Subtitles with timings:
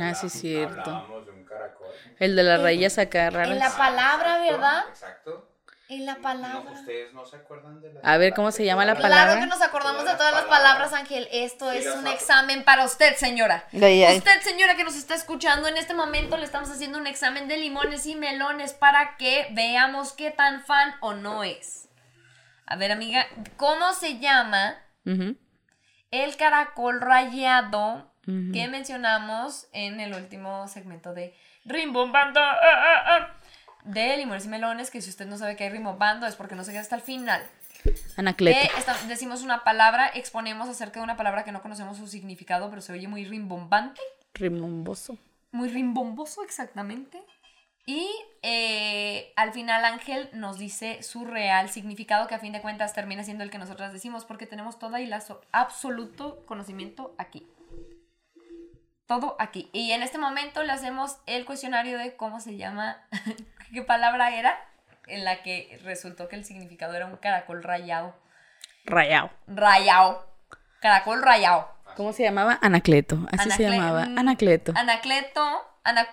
[0.00, 0.80] Ah, sí, es cierto.
[0.80, 1.86] Hablábamos de un caracol.
[2.18, 3.74] El de las rayas acá En la raras.
[3.74, 4.84] palabra, ¿verdad?
[4.88, 5.48] Exacto.
[5.88, 6.70] En la No, palabra.
[6.72, 9.40] ustedes no se acuerdan de la A ver, ¿cómo se llama la Claro palabra?
[9.40, 10.92] que nos acordamos de Todas las palabras, palabras.
[10.94, 11.28] Ángel.
[11.32, 13.66] Esto Sí, es un examen para usted, señora.
[13.74, 14.16] Ay, ay.
[14.18, 17.58] Usted, señora, que nos está escuchando, en este momento le estamos haciendo un examen de
[17.58, 21.90] limones y melones para que veamos qué tan fan o no es.
[22.64, 23.26] A ver, amiga,
[23.58, 24.78] ¿cómo se llama
[26.10, 31.34] el caracol rayado Que mencionamos en el último segmento de
[31.64, 33.34] Rimbombando ah, ah, ah,
[33.84, 34.90] de limones y melones?
[34.90, 37.02] Que si usted no sabe qué es rimbombando es porque no se queda hasta el
[37.02, 37.44] final.
[38.16, 38.60] Anacleto.
[38.60, 42.80] Que decimos una palabra, exponemos acerca de una palabra que no conocemos su significado, pero
[42.80, 44.00] se oye muy rimbombante.
[44.34, 45.18] Rimomboso.
[45.50, 47.20] muy rimbomboso exactamente.
[47.84, 48.08] Y
[48.42, 53.24] eh, al final Ángel nos dice su real significado, que a fin de cuentas termina
[53.24, 55.10] siendo el que nosotras decimos, porque tenemos toda y
[55.50, 57.44] absoluto conocimiento aquí.
[59.20, 59.68] Todo aquí.
[59.74, 62.96] Y en este momento le hacemos el cuestionario de cómo se llama,
[63.74, 64.58] qué palabra era,
[65.06, 68.14] en la que resultó que el significado era un caracol rayado.
[68.86, 69.30] Rayado.
[69.46, 70.26] Rayado.
[70.80, 71.68] Caracol rayado.
[71.96, 72.58] ¿Cómo se llamaba?
[72.62, 73.18] Anacleto.
[73.30, 74.06] Así se llamaba.
[74.06, 74.72] mm, Anacleto.
[74.74, 75.42] Anacleto,
[75.84, 76.08] Ana-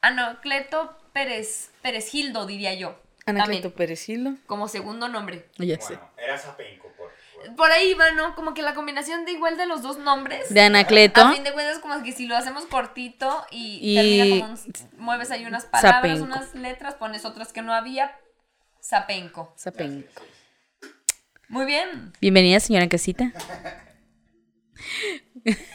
[0.00, 2.90] Anacleto Pérez, Pérez Gildo, diría yo.
[3.26, 4.34] Anacleto También, Perecilo.
[4.46, 5.48] como segundo nombre.
[5.58, 5.94] Ya sé.
[5.96, 6.87] Bueno, era Zapenco,
[7.56, 8.34] por ahí va, ¿no?
[8.34, 10.52] Como que la combinación de igual de los dos nombres.
[10.52, 11.20] De Anacleto.
[11.22, 15.00] A fin de cuentas, como que si lo hacemos cortito y, Y- termina como un-
[15.04, 16.24] mueves ahí unas palabras, Zapenco.
[16.24, 18.16] unas letras, pones otras que no había.
[18.82, 19.54] Zapenco.
[19.58, 20.08] Zapenco.
[21.48, 22.12] Muy bien.
[22.20, 23.32] Bienvenida, señora Casita.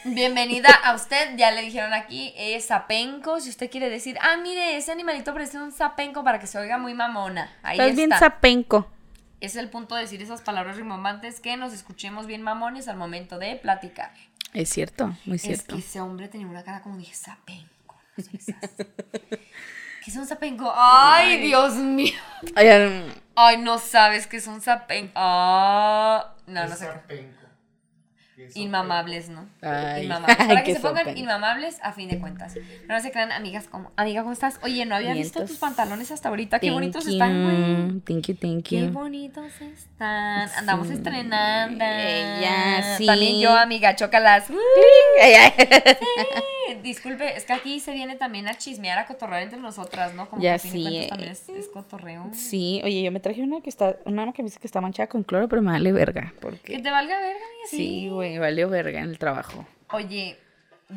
[0.04, 1.36] Bienvenida a usted.
[1.36, 3.40] Ya le dijeron aquí, es Zapenco.
[3.40, 6.78] Si usted quiere decir, ah, mire, ese animalito parece un Zapenco para que se oiga
[6.78, 7.52] muy mamona.
[7.62, 8.26] Ahí Estás bien está.
[8.26, 8.90] Zapenco.
[9.44, 13.38] Es el punto de decir esas palabras rimbombantes que nos escuchemos bien mamones al momento
[13.38, 14.10] de platicar.
[14.54, 15.74] Es cierto, muy Es cierto.
[15.74, 17.94] que ese hombre tenía una cara como dije, Zapenco.
[18.16, 18.56] No sé.
[20.02, 20.72] ¿Qué es un Zapenco?
[20.74, 22.14] Ay, Dios mío.
[22.54, 25.12] Ay, ay, Ay, no sabes qué es un Zapenco.
[25.16, 26.88] Ah, no, no sé.
[28.54, 29.46] Inmamables, ¿no?
[29.62, 30.04] Ay.
[30.04, 30.36] Inmamables.
[30.38, 32.54] Para Ay, que qué se pongan inmamables a fin de cuentas.
[32.88, 34.58] No se crean amigas como, amiga, ¿cómo estás?
[34.62, 36.58] Oye, no había visto tus pantalones hasta ahorita.
[36.58, 38.00] Qué thank bonitos you, están, güey.
[38.00, 38.90] Thank you, thank Qué you.
[38.92, 40.48] bonitos están.
[40.56, 41.84] Andamos estrenando.
[41.84, 43.06] Ella, sí.
[43.06, 44.44] También yo, amiga, chócalas.
[46.66, 50.28] Sí, Disculpe, es que aquí se viene también a chismear, a cotorrear entre nosotras, ¿no?
[50.28, 51.06] Como Ya que sí, eh.
[51.08, 52.30] también es, es cotorreo.
[52.32, 55.48] Sí, oye, yo me traje una que está, una camisa que está manchada con cloro,
[55.48, 56.32] pero me vale verga.
[56.34, 57.76] Que Porque te valga verga, amiga, sí.
[57.76, 59.66] sí, güey, valió verga en el trabajo.
[59.90, 60.38] Oye,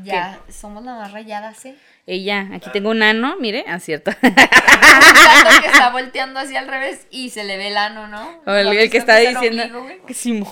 [0.04, 1.76] ya somos las más rayadas, ¿eh?
[2.06, 4.12] Ella, aquí tengo un ano, mire, ah, cierto.
[4.22, 8.42] Tanto que está volteando hacia al revés y se le ve el ano, ¿no?
[8.46, 10.02] O el, ¿No has el que está diciendo ombligo, güey?
[10.06, 10.48] que Simón.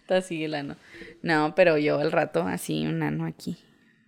[0.00, 0.76] está así el ano.
[1.22, 3.56] No, pero yo al rato así un ano aquí.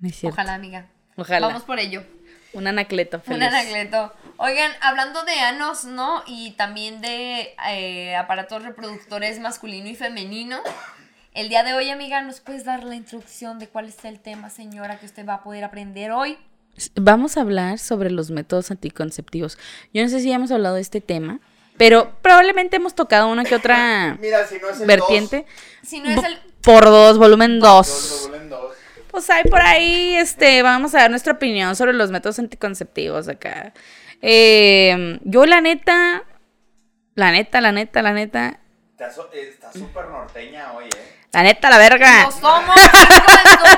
[0.00, 0.34] No es cierto.
[0.34, 0.86] Ojalá, amiga.
[1.16, 1.46] Ojalá.
[1.46, 2.02] Vamos por ello.
[2.52, 3.38] Un anacleto feliz.
[3.38, 4.12] Un anacleto.
[4.36, 6.22] Oigan, hablando de anos, ¿no?
[6.26, 10.58] Y también de eh, aparatos reproductores masculino y femenino.
[11.34, 14.50] El día de hoy, amiga, ¿nos puedes dar la introducción de cuál es el tema,
[14.50, 16.38] señora, que usted va a poder aprender hoy?
[16.94, 19.58] Vamos a hablar sobre los métodos anticonceptivos.
[19.92, 21.40] Yo no sé si ya hemos hablado de este tema,
[21.76, 25.46] pero probablemente hemos tocado una que otra Mira, si no es el vertiente.
[25.82, 26.38] Si no es el...
[26.62, 28.37] Por dos, volumen dos, 2.
[29.10, 33.72] Pues hay por ahí, este, vamos a dar nuestra opinión sobre los métodos anticonceptivos acá.
[34.20, 36.24] Eh, yo la neta,
[37.14, 38.60] la neta, la neta, la neta,
[38.92, 41.16] Está Está súper norteña hoy, ¿eh?
[41.32, 42.24] la neta, la verga.
[42.24, 42.76] ¡No somos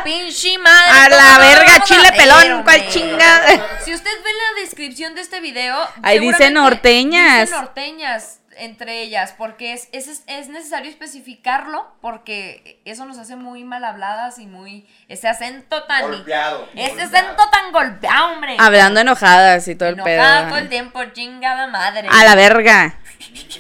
[0.03, 0.91] pinche madre!
[0.99, 3.41] A la ¿Cómo no verga, a chile pelón, cual chinga.
[3.85, 7.51] Si usted ve la descripción de este video, Ahí dice norteñas.
[7.51, 13.65] dice norteñas entre ellas, porque es, es, es necesario especificarlo, porque eso nos hace muy
[13.65, 14.87] mal habladas y muy...
[15.09, 16.03] Ese acento tan...
[16.11, 16.69] Golpeado.
[16.75, 17.17] Ese golpeado.
[17.17, 18.57] acento tan golpeado, hombre.
[18.59, 20.49] Hablando enojadas y todo el Enojada pedo.
[20.51, 22.09] todo el tiempo, chingada madre.
[22.11, 22.99] A la verga.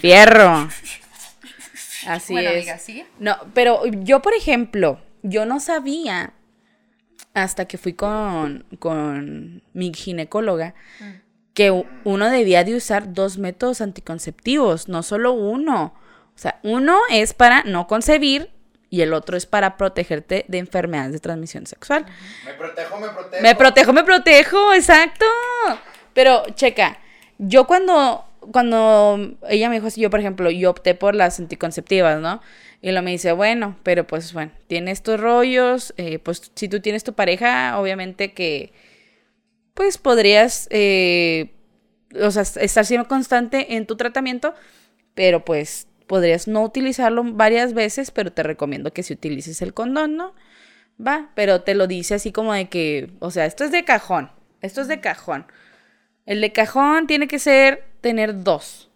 [0.00, 0.68] Fierro.
[2.06, 2.56] Así Bueno, es.
[2.56, 3.06] amiga, ¿sigue?
[3.18, 6.32] No, pero yo, por ejemplo, yo no sabía
[7.34, 11.29] hasta que fui con, con mi ginecóloga Mm.
[11.60, 15.92] Que uno debía de usar dos métodos anticonceptivos, no solo uno.
[16.34, 18.48] O sea, uno es para no concebir
[18.88, 22.06] y el otro es para protegerte de enfermedades de transmisión sexual.
[22.46, 23.42] Me protejo, me protejo.
[23.42, 25.26] Me protejo, me protejo, exacto.
[26.14, 26.98] Pero, checa,
[27.36, 32.22] yo cuando, cuando ella me dijo así, yo por ejemplo, yo opté por las anticonceptivas,
[32.22, 32.40] ¿no?
[32.80, 36.80] Y lo me dice, bueno, pero pues bueno, tiene estos rollos, eh, pues si tú
[36.80, 38.72] tienes tu pareja, obviamente que,
[39.74, 41.52] pues podrías, eh,
[42.20, 44.54] o sea, estar siendo constante en tu tratamiento,
[45.14, 50.16] pero pues podrías no utilizarlo varias veces, pero te recomiendo que si utilices el condón,
[50.16, 50.34] ¿no?
[51.04, 54.30] va, pero te lo dice así como de que, o sea, esto es de cajón,
[54.60, 55.46] esto es de cajón.
[56.26, 58.90] El de cajón tiene que ser tener dos,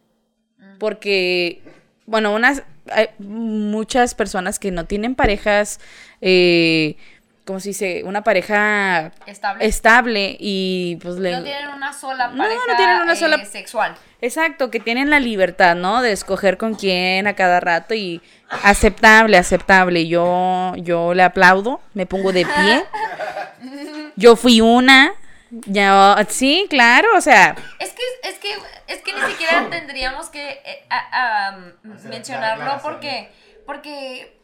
[0.78, 1.62] porque,
[2.06, 5.80] bueno, unas, hay muchas personas que no tienen parejas,
[6.20, 6.96] eh,
[7.44, 8.02] ¿cómo se dice?
[8.04, 9.66] Una pareja Estable.
[9.66, 11.32] estable y pues le...
[11.32, 13.94] no tienen una sola No, pareja no tienen una eh, sola- sexual.
[14.20, 16.00] Exacto, que tienen la libertad, ¿no?
[16.00, 18.22] De escoger con quién a cada rato y
[18.62, 20.08] aceptable, aceptable.
[20.08, 22.84] Yo, yo le aplaudo, me pongo de pie.
[24.16, 25.12] Yo fui una,
[25.50, 28.48] ya, sí, claro, o sea, Es que, es que,
[28.86, 31.56] es que ni siquiera tendríamos que eh, a-
[32.04, 33.30] mencionarlo porque,
[33.66, 34.36] porque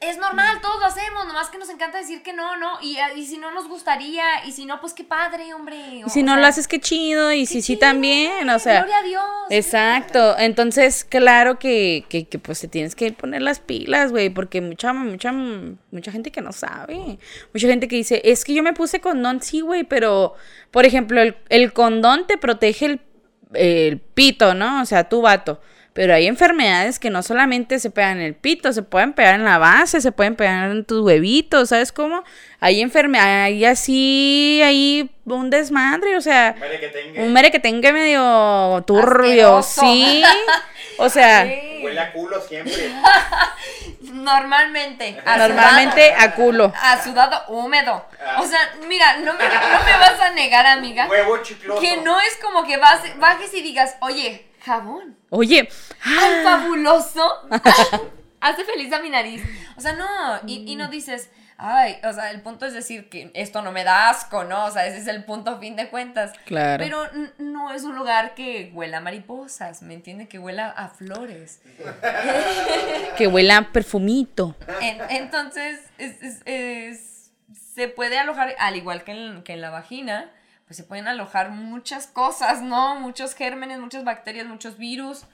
[0.00, 3.26] es normal, todos lo hacemos, nomás que nos encanta decir que no, no, y, y
[3.26, 5.76] si no nos gustaría, y si no, pues qué padre, hombre.
[6.06, 8.78] y si no lo haces, qué chido, y si sí también, o sea.
[8.78, 9.24] Gloria a Dios.
[9.50, 14.62] Exacto, entonces claro que, que, que, pues te tienes que poner las pilas, güey, porque
[14.62, 17.18] mucha, mucha, mucha gente que no sabe,
[17.52, 20.34] mucha gente que dice, es que yo me puse condón, sí, güey, pero,
[20.70, 23.00] por ejemplo, el, el condón te protege el,
[23.52, 24.80] el pito, ¿no?
[24.80, 25.60] O sea, tu vato.
[25.92, 29.44] Pero hay enfermedades que no solamente se pegan en el pito, se pueden pegar en
[29.44, 32.22] la base, se pueden pegar en tus huevitos, ¿sabes cómo?
[32.60, 37.22] Hay enfermedades, hay así, hay un desmadre, o sea, Mere que tenga.
[37.22, 39.80] un mere que tenga medio turbio, Asqueroso.
[39.82, 40.22] sí.
[40.98, 41.80] O sea, Sí.
[41.82, 42.92] Huele a culo siempre.
[44.02, 45.16] Normalmente.
[45.24, 46.72] a normalmente a culo.
[46.76, 48.04] A sudado húmedo.
[48.24, 48.40] Ah.
[48.40, 51.80] O sea, mira, no me, no me vas a negar, amiga, Huevo chicloso.
[51.80, 55.16] que no es como que vas, bajes y digas, oye, jabón.
[55.30, 55.68] Oye,
[56.04, 57.28] ¡Ay, fabuloso!
[58.40, 59.42] Hace feliz a mi nariz.
[59.76, 60.06] O sea, no,
[60.46, 63.84] y, y no dices, ay, o sea, el punto es decir que esto no me
[63.84, 64.64] da asco, ¿no?
[64.64, 66.32] O sea, ese es el punto fin de cuentas.
[66.46, 66.82] Claro.
[66.82, 67.06] Pero
[67.38, 70.26] no es un lugar que huela a mariposas, ¿me entiende?
[70.26, 71.60] Que huela a flores.
[73.18, 74.56] que huela a perfumito.
[74.80, 77.30] En- entonces, es- es- es-
[77.74, 80.30] se puede alojar, al igual que en, que en la vagina,
[80.70, 82.94] pues se pueden alojar muchas cosas, ¿no?
[83.00, 85.24] Muchos gérmenes, muchas bacterias, muchos virus,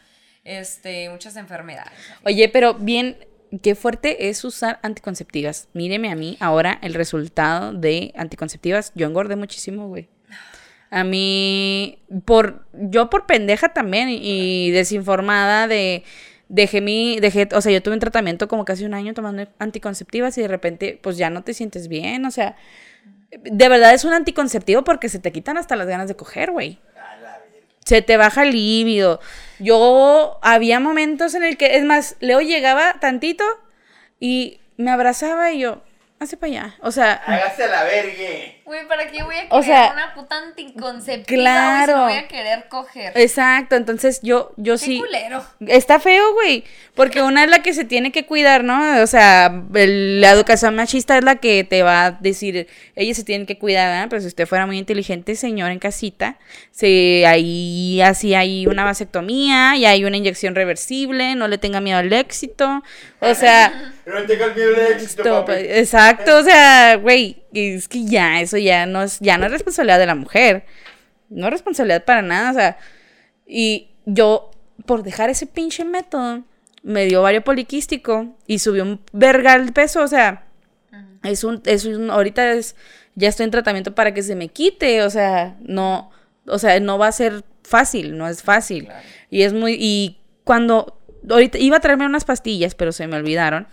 [0.45, 1.93] este, muchas enfermedades.
[2.25, 3.19] Oye, pero bien,
[3.63, 5.69] qué fuerte es usar anticonceptivas.
[5.75, 8.93] Míreme a mí ahora el resultado de anticonceptivas.
[8.95, 10.09] Yo engordé muchísimo, güey.
[10.89, 16.03] A mí, por, yo por pendeja también y desinformada de,
[16.49, 20.39] dejé mi, dejé, o sea, yo tuve un tratamiento como casi un año tomando anticonceptivas
[20.39, 22.57] y de repente, pues ya no te sientes bien, o sea,
[23.43, 26.79] de verdad es un anticonceptivo porque se te quitan hasta las ganas de coger, güey.
[27.85, 29.21] Se te baja el líbido.
[29.61, 33.45] Yo había momentos en el que, es más, Leo llegaba tantito
[34.19, 35.83] y me abrazaba y yo,
[36.19, 36.75] hace para allá.
[36.81, 38.63] O sea, Hágase la vergue.
[38.67, 41.25] Güey, ¿para qué voy a querer O sea, una puta anticonceptiva?
[41.41, 41.93] claro.
[41.93, 43.13] Si no voy a querer coger.
[43.15, 43.77] exacto.
[43.77, 44.99] Entonces yo, yo Qué sí.
[44.99, 45.45] culero.
[45.69, 46.65] Está feo, güey.
[46.97, 49.03] Porque una es la que se tiene que cuidar, ¿no?
[49.03, 52.67] O sea, el- la educación machista es la que te va a decir,
[52.97, 54.09] ellos se tienen que cuidar, ¿no?
[54.09, 56.37] Pero si usted fuera muy inteligente, señor, en casita,
[56.73, 61.99] se, ahí así hay una vasectomía y hay una inyección reversible, no le tenga miedo
[61.99, 62.83] al éxito.
[63.21, 65.53] O sea, No tengas miedo de éxito, papi.
[65.69, 69.99] exacto, o sea, güey, es que ya, eso ya no es, ya no es responsabilidad
[69.99, 70.65] de la mujer.
[71.29, 72.79] No es responsabilidad para nada, o sea,
[73.47, 74.51] y yo,
[74.87, 76.45] por dejar ese pinche método,
[76.83, 80.45] me dio ovario poliquístico y subió un vergal de peso, o sea,
[81.25, 82.77] es un, es un, ahorita es,
[83.17, 86.11] ya estoy en tratamiento para que se me quite, o sea, no,
[86.47, 88.89] o sea, no va a ser fácil, no es fácil.
[89.31, 93.67] Y es muy, y cuando, ahorita iba a traerme unas pastillas, pero se me olvidaron.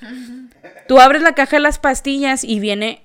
[0.87, 3.03] Tú abres la caja de las pastillas y viene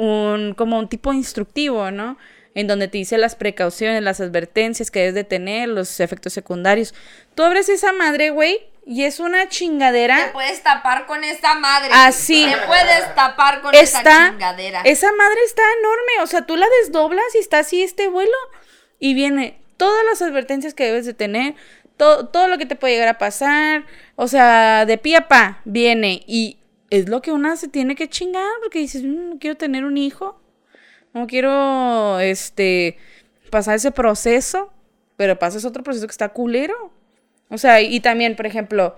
[0.00, 2.16] un, como un tipo instructivo, ¿no?
[2.54, 6.94] En donde te dice las precauciones, las advertencias que debes de tener, los efectos secundarios.
[7.34, 11.90] Tú abres esa madre, güey, y es una Te chingadera puedes tapar con esta madre.
[11.92, 12.46] Así.
[12.50, 14.80] Te puedes tapar con esa chingadera.
[14.82, 18.36] esa madre está enorme, o sea, tú la desdoblas y está así este vuelo
[18.98, 21.54] y viene todas las advertencias que debes de tener,
[21.96, 23.84] todo, todo lo que te puede llegar a pasar,
[24.16, 26.56] o sea, de pie a pa viene y
[26.90, 29.96] es lo que una se tiene que chingar porque dices, "Mm, no quiero tener un
[29.96, 30.40] hijo,
[31.14, 32.98] no quiero, este,
[33.50, 34.72] pasar ese proceso,
[35.16, 36.92] pero pasas otro proceso que está culero.
[37.48, 38.96] O sea, y también, por ejemplo,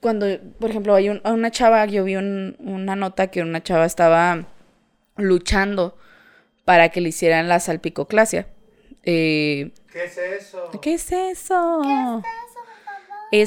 [0.00, 0.26] cuando,
[0.58, 4.46] por ejemplo, hay un- una chava, yo vi un- una nota que una chava estaba
[5.16, 5.96] luchando
[6.64, 8.46] para que le hicieran la salpicoclasia.
[9.02, 10.70] Eh, ¿Qué es eso?
[10.82, 11.82] ¿Qué es eso?
[12.18, 12.45] Es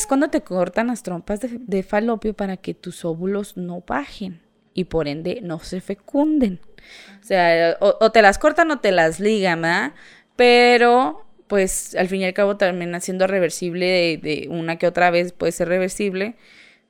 [0.07, 4.41] cuando te cortan las trompas de, falopio para que tus óvulos no bajen
[4.73, 6.59] y por ende no se fecunden.
[7.21, 9.93] O sea, o, te las cortan o te las ligan, ¿verdad?
[10.35, 15.33] Pero, pues, al fin y al cabo termina siendo reversible de, una que otra vez
[15.33, 16.35] puede ser reversible.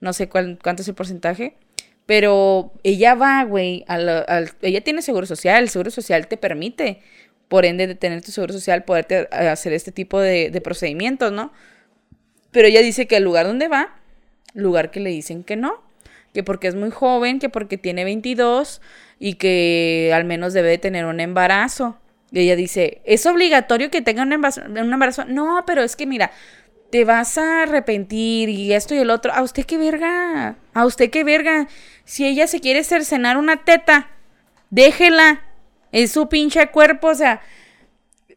[0.02, 1.56] No sé cuál, cuánto es el porcentaje.
[2.06, 3.86] Pero ella va, güey,
[4.62, 7.02] ella tiene seguro social, el seguro social te permite,
[7.48, 11.52] por ende de tener tu seguro social, poderte hacer este tipo de, de procedimientos, ¿no?
[12.52, 13.96] Pero ella dice que el lugar donde va,
[14.54, 15.82] lugar que le dicen que no,
[16.34, 18.82] que porque es muy joven, que porque tiene 22
[19.20, 21.98] y que al menos debe de tener un embarazo.
[22.32, 24.62] Y ella dice, ¿es obligatorio que tenga un embarazo?
[24.68, 25.26] un embarazo?
[25.26, 26.32] No, pero es que mira,
[26.90, 29.32] te vas a arrepentir y esto y el otro.
[29.34, 30.58] ¿A usted qué verga?
[30.74, 31.68] ¿A usted qué verga?
[32.06, 34.10] Si ella se quiere cercenar una teta,
[34.70, 35.44] déjela.
[35.92, 37.42] Es su pinche cuerpo, o sea.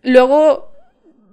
[0.03, 0.73] Luego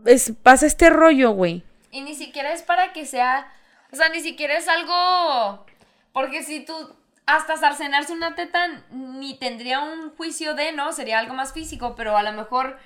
[0.06, 1.64] es, pasa este rollo, güey.
[1.92, 3.52] Y ni siquiera es para que sea,
[3.92, 5.66] o sea, ni siquiera es algo,
[6.14, 10.92] porque si tú hasta sarcenarse una teta ni tendría un juicio de, ¿no?
[10.92, 12.80] Sería algo más físico, pero a lo mejor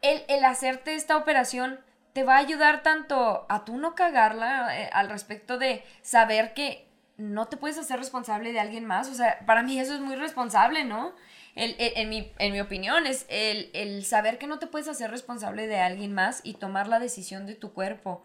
[0.00, 1.80] el, el hacerte esta operación
[2.12, 6.86] te va a ayudar tanto a tú no cagarla eh, al respecto de saber que
[7.16, 9.08] no te puedes hacer responsable de alguien más.
[9.08, 11.14] O sea, para mí eso es muy responsable, ¿no?
[11.54, 14.88] El, el- en, mi, en mi opinión, es el, el saber que no te puedes
[14.88, 18.22] hacer responsable de alguien más y tomar la decisión de tu cuerpo.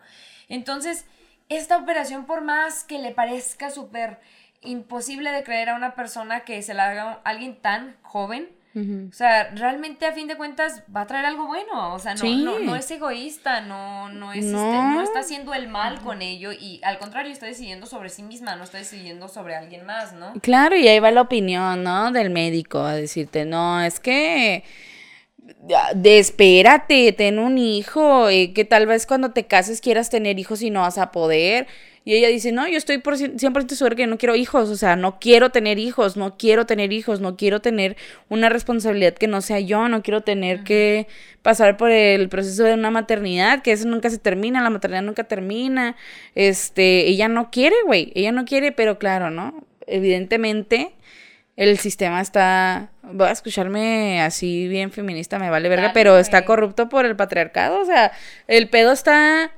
[0.50, 1.06] Entonces,
[1.50, 4.20] esta operación, por más que le parezca súper
[4.62, 9.50] imposible de creer a una persona que se la haga alguien tan joven, o sea,
[9.56, 11.94] realmente a fin de cuentas va a traer algo bueno.
[11.96, 12.44] O sea, no, Sí.
[12.44, 14.92] no, no es egoísta, no, no, es este, No.
[14.94, 18.56] no está haciendo el mal con ello y al contrario está decidiendo sobre sí misma,
[18.56, 20.34] no está decidiendo sobre alguien más, ¿no?
[20.42, 22.12] Claro, y ahí va la opinión, ¿no?
[22.12, 24.64] Del médico a decirte, no, es que
[26.04, 30.70] espérate, ten un hijo, eh, que tal vez cuando te cases quieras tener hijos y
[30.70, 31.68] no vas a poder.
[32.08, 34.78] Y ella dice, no, yo estoy por cien- 100% segura que no quiero hijos, o
[34.78, 37.98] sea, no quiero tener hijos, no quiero tener hijos, no quiero tener
[38.30, 41.08] una responsabilidad que no sea yo, no quiero tener que
[41.42, 45.26] pasar por el proceso de una maternidad, que eso nunca se termina, la maternidad nunca
[45.26, 45.98] termina.
[46.34, 49.66] Este, ella no quiere, güey, ella no quiere, pero claro, ¿no?
[49.86, 50.94] Evidentemente
[51.58, 56.46] el sistema está, voy a escucharme así bien feminista, me vale verga, Dale, pero está
[56.46, 58.14] corrupto por el patriarcado, o sea,
[58.48, 59.52] el pedo está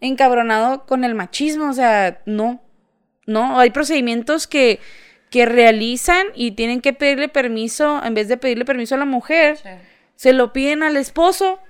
[0.00, 2.62] encabronado con el machismo, o sea, no,
[3.26, 4.80] no, hay procedimientos que,
[5.30, 9.58] que realizan y tienen que pedirle permiso, en vez de pedirle permiso a la mujer,
[10.16, 11.60] se lo piden al esposo,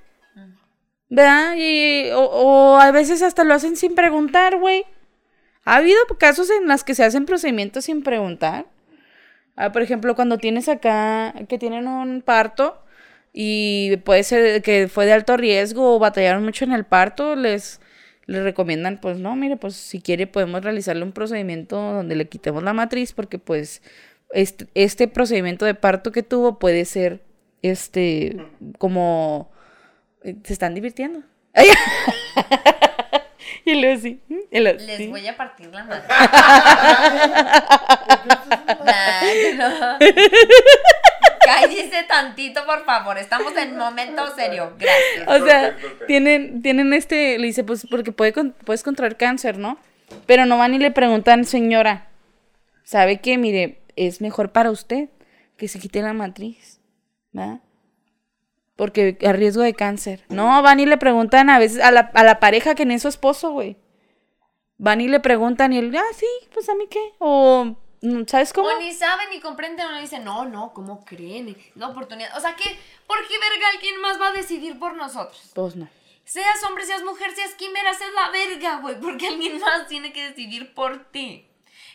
[1.09, 1.55] ¿verdad?
[1.57, 4.85] Y, o, o a veces hasta lo hacen sin preguntar, güey.
[5.65, 8.67] Ha habido casos en los que se hacen procedimientos sin preguntar.
[9.57, 12.83] Ah, por ejemplo, cuando tienes acá que tienen un parto
[13.33, 17.81] y puede ser que fue de alto riesgo o batallaron mucho en el parto, les,
[18.31, 22.63] les recomiendan, pues no, mire, pues si quiere podemos realizarle un procedimiento donde le quitemos
[22.63, 23.83] la matriz porque pues
[24.31, 27.25] este, este procedimiento de parto que tuvo puede ser,
[27.63, 28.37] este,
[28.79, 29.51] como,
[30.23, 31.25] eh, se están divirtiendo.
[33.65, 34.21] y luego sí.
[34.53, 35.09] y luego Les sí.
[35.09, 36.05] voy a partir la madre.
[38.85, 39.23] Nah,
[39.59, 39.99] no.
[41.51, 43.19] Cállese tantito, por favor.
[43.19, 44.73] Estamos en momento serio.
[44.79, 45.29] Gracias.
[45.29, 45.77] O sea,
[46.07, 49.79] tienen, tienen este, le dice, pues porque puede, puedes contraer cáncer, ¿no?
[50.27, 52.09] Pero no van y le preguntan, señora,
[52.85, 53.39] ¿sabe qué?
[53.39, 55.09] Mire, es mejor para usted
[55.57, 56.81] que se quite la matriz,
[57.33, 57.61] ¿verdad?
[58.77, 60.25] Porque a riesgo de cáncer.
[60.29, 63.03] No, van y le preguntan a veces a la, a la pareja que no es
[63.03, 63.77] su esposo, güey.
[64.79, 67.01] Van y le preguntan y él, ah, sí, pues a mí qué.
[67.19, 67.77] O,
[68.27, 68.69] ¿sabes cómo?
[68.69, 71.57] O ni saben ni comprenden, o no dicen, no, no, ¿cómo creen?
[71.75, 72.37] La oportunidad.
[72.37, 75.51] O sea, que, ¿por qué verga alguien más va a decidir por nosotros?
[75.55, 75.89] Pues no.
[76.25, 79.01] Seas hombre, seas mujer, seas quimera, seas la verga, güey.
[79.01, 81.47] Porque alguien más tiene que decidir por ti.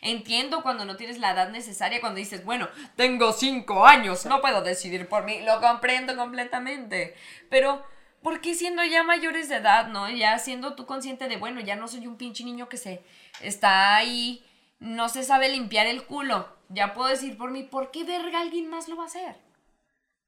[0.02, 4.62] Entiendo cuando no tienes la edad necesaria, cuando dices, bueno, tengo cinco años, no puedo
[4.62, 5.42] decidir por mí.
[5.42, 7.16] Lo comprendo completamente.
[7.50, 7.84] Pero,
[8.22, 10.10] ¿por qué siendo ya mayores de edad, no?
[10.10, 13.04] Ya siendo tú consciente de, bueno, ya no soy un pinche niño que se
[13.42, 14.46] está ahí,
[14.86, 16.48] no se sabe limpiar el culo.
[16.70, 19.36] Ya puedo decir por mí, ¿por qué verga alguien más lo va a hacer?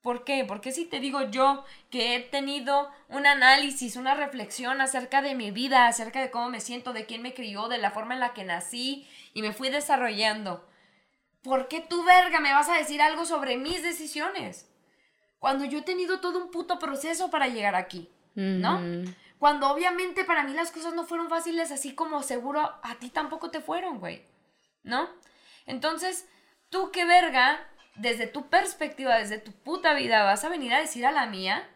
[0.02, 0.46] ¿Por qué?
[0.48, 5.52] Porque si te digo yo que he tenido un análisis, una reflexión acerca de mi
[5.52, 8.34] vida, acerca de cómo me siento, de quién me crió, de la forma en la
[8.34, 10.66] que nací y me fui desarrollando.
[11.42, 14.70] ¿Por qué tú, verga, me vas a decir algo sobre mis decisiones?
[15.40, 18.82] Cuando yo he tenido todo un puto proceso para llegar aquí, ¿no?
[19.40, 23.52] Cuando obviamente para mí las cosas no fueron fáciles, así como seguro a ti tampoco
[23.52, 24.24] te fueron, güey.
[24.88, 25.10] ¿No?
[25.66, 26.26] Entonces,
[26.70, 27.60] tú qué verga,
[27.96, 31.70] desde tu perspectiva, desde tu puta vida, vas a venir a decir a la mía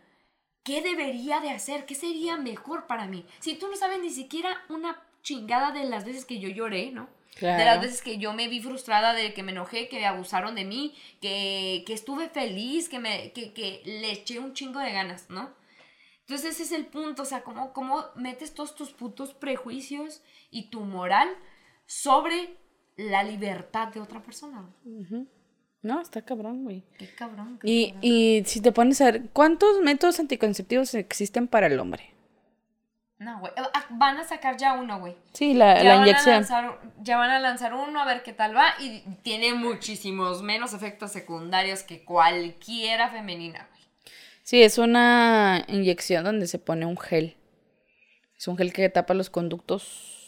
[0.63, 3.25] qué debería de hacer, qué sería mejor para mí.
[3.39, 7.09] Si tú no sabes ni siquiera una chingada de las veces que yo lloré, ¿no?
[7.35, 7.81] De las Claro.
[7.81, 11.83] veces que yo me vi frustrada, de que me enojé, que abusaron de mí, que,
[11.85, 15.53] que estuve feliz, que, me, que, que le eché un chingo de ganas, ¿no?
[16.21, 20.69] Entonces ese es el punto, o sea, cómo, cómo metes todos tus putos prejuicios y
[20.69, 21.29] tu moral
[21.85, 22.57] sobre
[22.97, 24.65] la libertad de otra persona.
[25.81, 26.83] No, está cabrón, güey.
[26.97, 27.57] Qué cabrón.
[27.61, 27.99] qué Y, cabrón.
[28.03, 32.13] y si te pones a ver, ¿cuántos métodos anticonceptivos existen para el hombre?
[33.17, 33.51] No, güey.
[33.55, 35.15] Ah, Van a sacar ya uno, güey.
[35.33, 36.35] Sí, la, inyección.
[36.43, 40.73] lanzar- ya van a lanzar uno a ver qué tal va y tiene muchísimos menos
[40.73, 43.81] efectos secundarios que cualquiera femenina, güey.
[44.43, 47.37] Sí, es una inyección donde se pone un gel.
[48.37, 50.20] Es un gel que tapa los conductos.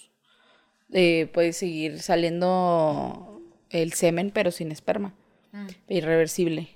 [0.93, 5.13] Eh, puede seguir saliendo el semen, pero sin esperma.
[5.51, 5.67] Mm.
[5.89, 6.69] Irreversible.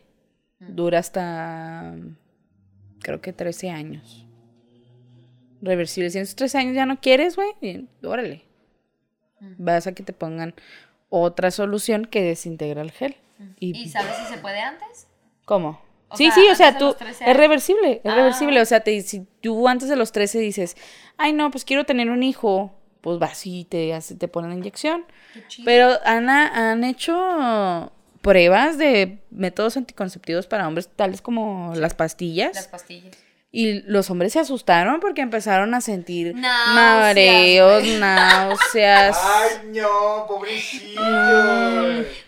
[0.59, 1.95] Dura hasta,
[2.99, 4.25] creo que 13 años.
[5.61, 6.09] Reversible.
[6.09, 8.43] Si en esos 13 años ya no quieres, güey, órale.
[9.57, 10.55] Vas a que te pongan
[11.09, 13.15] otra solución que desintegra el gel.
[13.59, 15.07] Y, ¿Y sabes si se puede antes?
[15.45, 15.79] ¿Cómo?
[16.09, 18.15] O sí, sea, sí, o sea, tú, los 13 es reversible, es Ah.
[18.15, 20.75] reversible, o sea, te, si tú antes de los 13 dices,
[21.17, 22.73] ay, no, pues quiero tener un hijo,
[23.07, 25.05] pues vas y te, hace- te ponen la inyección.
[25.63, 27.89] Pero han, han hecho
[28.21, 33.15] pruebas de métodos anticonceptivos para hombres, tales como las pastillas, Las pastillas.
[33.49, 37.97] y los hombres se asustaron porque empezaron a sentir Náuseas, mareos, güey.
[37.97, 39.17] náuseas.
[39.23, 41.01] Ay, no, pobrecillo.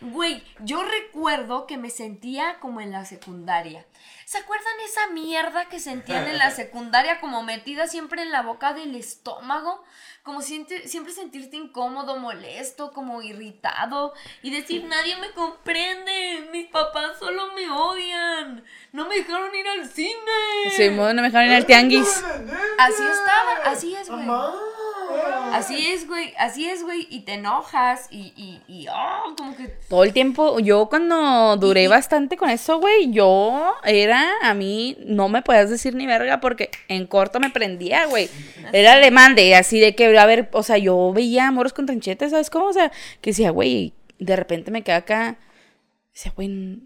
[0.02, 3.86] Güey, yo recuerdo que me sentía como en la secundaria.
[4.26, 8.74] ¿Se acuerdan esa mierda que sentían en la secundaria como metida siempre en la boca
[8.74, 9.84] del estómago?
[10.24, 17.18] Como siente- siempre sentirte incómodo, molesto, como irritado y decir nadie me comprende, mis papás
[17.20, 20.12] solo me odian, no me dejaron ir al cine.
[20.76, 22.24] Sí, no me dejaron ir al tianguis.
[22.78, 24.26] Así estaba, así es, güey.
[24.26, 24.54] Mamá.
[25.54, 29.68] Así es, güey, así es, güey, y te enojas y, y, y, oh, como que...
[29.90, 35.28] Todo el tiempo, yo cuando duré bastante con eso, güey, yo era, a mí no
[35.28, 38.30] me podías decir ni verga porque en corto me prendía, güey.
[38.72, 42.32] Era alemán de así de que, a ver, o sea, yo veía amoros con tranchetes,
[42.32, 42.68] ¿sabes cómo?
[42.68, 45.40] O sea, que decía, güey, de repente me queda acá,
[46.14, 46.80] decía, güey,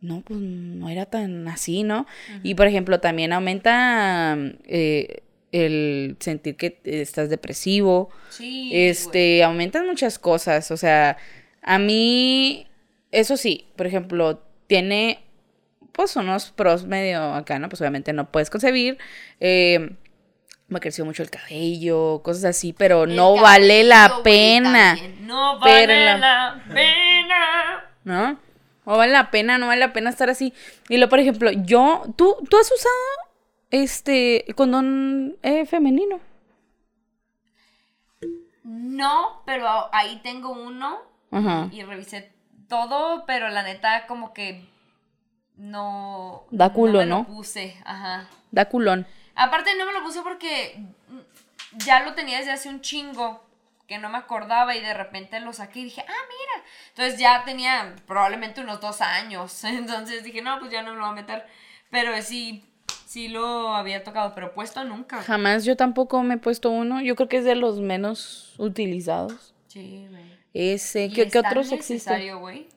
[0.00, 2.06] no, pues no era tan así, ¿no?
[2.42, 4.36] Y por ejemplo, también aumenta
[4.66, 5.22] eh,
[5.62, 8.10] el sentir que estás depresivo.
[8.30, 8.70] Sí.
[8.72, 10.70] Este, aumentan muchas cosas.
[10.70, 11.16] O sea,
[11.62, 12.66] a mí,
[13.12, 15.20] eso sí, por ejemplo, tiene
[15.92, 17.68] pues unos pros medio acá, ¿no?
[17.68, 18.98] Pues obviamente no puedes concebir.
[19.40, 19.90] eh,
[20.66, 24.96] me creció mucho el cabello, cosas así, pero El no vale la pena.
[25.20, 26.64] No vale la- la...
[26.74, 27.84] pena.
[28.02, 28.40] ¿no?
[28.86, 30.52] No vale la pena, no vale la pena estar así.
[30.88, 32.94] Y luego, por ejemplo, yo, ¿tú, tú has usado
[33.82, 36.20] este condón eh, femenino?
[38.62, 41.68] No, pero ahí tengo uno Ajá.
[41.72, 42.32] y revisé
[42.68, 44.64] todo, pero la neta como que
[45.56, 46.44] no...
[46.50, 47.26] Da culo, me lo ¿no?
[47.26, 48.28] puse, ajá.
[48.50, 49.06] Da culón.
[49.34, 50.80] Aparte no me lo puse porque
[51.72, 53.44] ya lo tenía desde hace un chingo
[53.86, 56.66] que no me acordaba y de repente lo saqué y dije, ah, mira.
[56.90, 59.64] Entonces ya tenía probablemente unos dos años.
[59.64, 61.46] Entonces dije, no, pues ya no me lo voy a meter.
[61.90, 62.64] Pero sí,
[63.14, 65.22] sí lo había tocado, pero puesto nunca.
[65.22, 67.00] Jamás yo tampoco me he puesto uno.
[67.00, 69.54] Yo creo que es de los menos utilizados.
[69.68, 70.24] Sí, güey.
[70.52, 71.94] Ese, ¿qué, qué tan otros existen?
[71.96, 72.68] necesario, güey.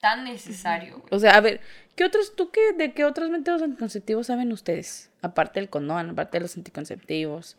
[0.00, 1.08] Tan necesario, güey.
[1.10, 1.62] O sea, a ver,
[1.96, 5.10] ¿qué otros, tú qué, de qué otros métodos anticonceptivos saben ustedes?
[5.22, 7.56] Aparte del condón, aparte de los anticonceptivos,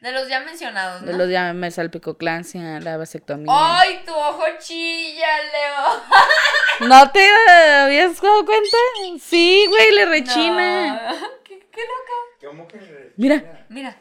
[0.00, 1.12] De los ya mencionados, ¿no?
[1.12, 3.52] de los ya me salpicoclancia, la vasectomía.
[3.54, 6.88] ¡Ay, tu ojo chilla, Leo!
[6.88, 7.28] ¿No te
[7.68, 8.76] habías dado cuenta?
[9.20, 11.12] Sí, güey, le rechina.
[11.12, 11.41] No.
[11.72, 12.48] ¿Qué, qué loca.
[12.48, 13.12] ¿Cómo que?
[13.16, 13.66] Mira.
[13.68, 13.96] Mira,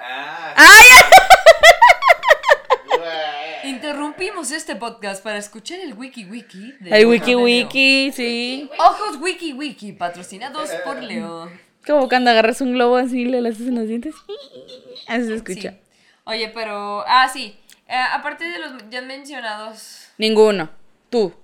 [0.00, 0.86] Ah, ¡Ay!
[2.98, 3.70] güey.
[3.70, 6.72] interrumpimos este podcast para escuchar el wiki wiki.
[6.80, 7.44] del El wiki de Leo.
[7.44, 8.70] wiki, sí.
[8.78, 11.50] Ojos wiki wiki, patrocinados por Leo.
[11.86, 14.14] Como cuando agarras un globo así y le haces en los dientes.
[15.08, 15.70] Así se escucha.
[15.72, 15.78] Sí.
[16.24, 17.02] Oye, pero.
[17.06, 17.58] Ah, sí.
[17.88, 20.08] Eh, aparte de los ya mencionados.
[20.18, 20.68] Ninguno.
[21.10, 21.34] Tú.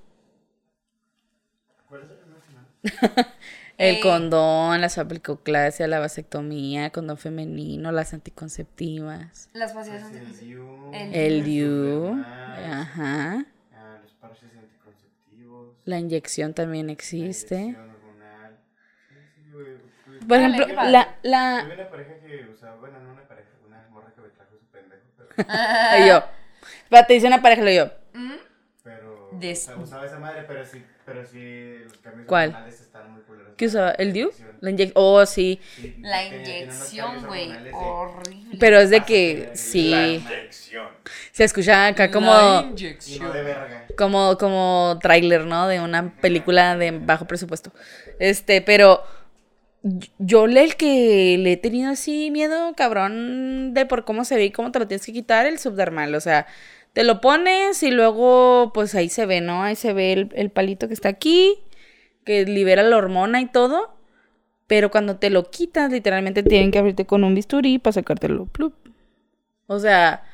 [1.90, 2.00] El
[3.92, 4.00] Eh.
[4.00, 10.40] condón, la salpicoclasia, la vasectomía, condón femenino, las anticonceptivas, Las pastillas El anticonceptivas.
[10.40, 10.90] DIU.
[10.94, 13.44] El- el DIU, ajá,
[13.74, 15.76] Ah, los parches anticonceptivos.
[15.84, 17.56] la inyección también la existe.
[17.56, 18.56] inyección hormonal.
[19.08, 19.66] Sí, sí, güey,
[20.06, 20.20] güey.
[20.28, 24.12] Por ejemplo, la, la, Tuve una pareja que usaba, bueno, no una pareja, una morra
[24.14, 25.28] que me trajo su pendejo, pero,
[26.04, 26.22] y yo,
[26.84, 28.32] espérate, dice una pareja, le digo, ¿Mm?
[28.82, 32.48] pero Des- o sea, usaba esa madre, pero sí, pero sí los cambios ¿Cuál?
[32.50, 33.54] hormonales están muy culeros.
[33.56, 33.90] ¿qué usaba?
[33.92, 34.30] ¿El DIU?
[34.60, 37.52] La inyección, oh, sí, Sí, La inyección, güey.
[37.72, 38.56] Horrible.
[38.58, 40.88] pero es de Pásate que, sí, La inyección.
[41.32, 43.32] se escucha acá La como, de inyección.
[43.44, 43.86] verga.
[43.96, 45.68] como, como tráiler, ¿no?
[45.68, 47.72] De una película de bajo presupuesto.
[48.18, 49.02] Este, pero
[50.18, 54.44] yo le el que le he tenido así miedo, cabrón, de por cómo se ve
[54.46, 56.14] y cómo te lo tienes que quitar, el subdermal.
[56.14, 56.46] O sea,
[56.94, 59.62] Te lo pones y luego, pues ahí se ve, ¿no?
[59.62, 61.58] Ahí se ve el, el palito que está aquí,
[62.24, 63.94] que libera la hormona y todo.
[64.66, 68.46] Pero cuando te lo quitas, literalmente tienen que abrirte con un bisturí para sacártelo.
[68.46, 68.74] Plup.
[69.66, 70.24] O sea,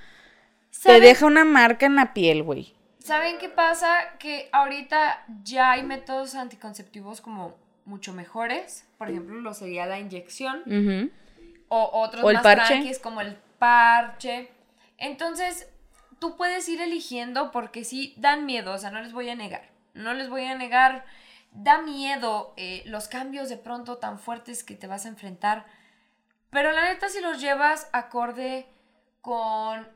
[0.71, 2.75] te ¿Saben- deja una marca en la piel, güey.
[2.99, 3.93] ¿Saben qué pasa?
[4.21, 8.87] Que ahorita ya hay métodos anticonceptivos como mucho mejores.
[8.99, 11.11] Por ejemplo, lo sería la inyección.
[11.69, 13.01] O otros O el más parche.
[13.03, 14.49] como el parche.
[14.99, 15.69] Entonces,
[16.21, 19.69] tú puedes ir eligiendo porque sí dan miedo, o sea, no les voy a negar.
[19.95, 21.05] No les voy a negar.
[21.51, 25.67] Da miedo eh, los cambios de pronto tan fuertes que te vas a enfrentar.
[26.51, 28.69] Pero la neta, si los llevas acorde
[29.21, 29.89] con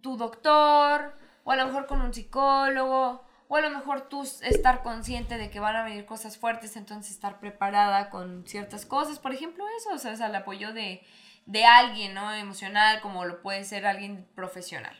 [0.00, 4.82] tu doctor, o a lo mejor con un psicólogo, o a lo mejor tú estar
[4.82, 9.18] consciente de que van a venir cosas fuertes, entonces estar preparada con ciertas cosas.
[9.18, 11.04] Por ejemplo, eso, o sea, es el apoyo de,
[11.46, 12.32] de alguien, ¿no?
[12.32, 14.96] Emocional, como lo puede ser alguien profesional.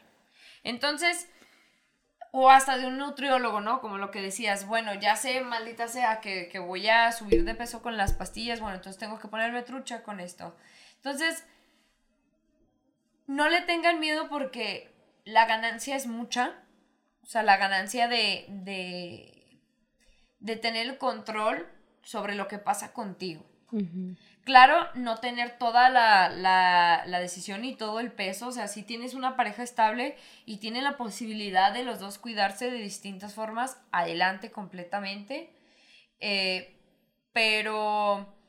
[0.62, 1.28] Entonces,
[2.32, 3.80] o hasta de un nutriólogo, ¿no?
[3.80, 7.54] Como lo que decías, bueno, ya sé, maldita sea, que, que voy a subir de
[7.54, 10.56] peso con las pastillas, bueno, entonces tengo que ponerme trucha con esto.
[10.96, 11.44] Entonces,
[13.26, 14.92] no le tengan miedo porque
[15.24, 16.54] la ganancia es mucha.
[17.22, 19.60] O sea, la ganancia de, de,
[20.40, 21.68] de tener el control
[22.02, 23.44] sobre lo que pasa contigo.
[24.44, 28.48] Claro, no tener toda la, la, decisión y todo el peso.
[28.48, 32.70] O sea, si tienes una pareja estable y tienen la posibilidad de los dos cuidarse
[32.70, 35.50] de distintas formas, adelante completamente.
[36.20, 36.76] Eh,
[37.33, 38.39] pero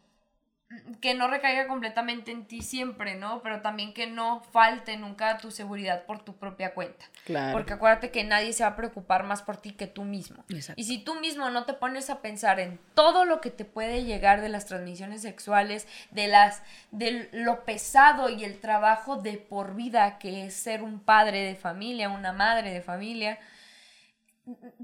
[1.01, 3.41] que no recaiga completamente en ti siempre, ¿no?
[3.41, 7.05] Pero también que no falte nunca tu seguridad por tu propia cuenta.
[7.25, 7.53] Claro.
[7.53, 10.43] Porque acuérdate que nadie se va a preocupar más por ti que tú mismo.
[10.49, 10.79] Exacto.
[10.79, 14.03] Y si tú mismo no te pones a pensar en todo lo que te puede
[14.03, 19.75] llegar de las transmisiones sexuales, de las de lo pesado y el trabajo de por
[19.75, 23.39] vida que es ser un padre de familia, una madre de familia,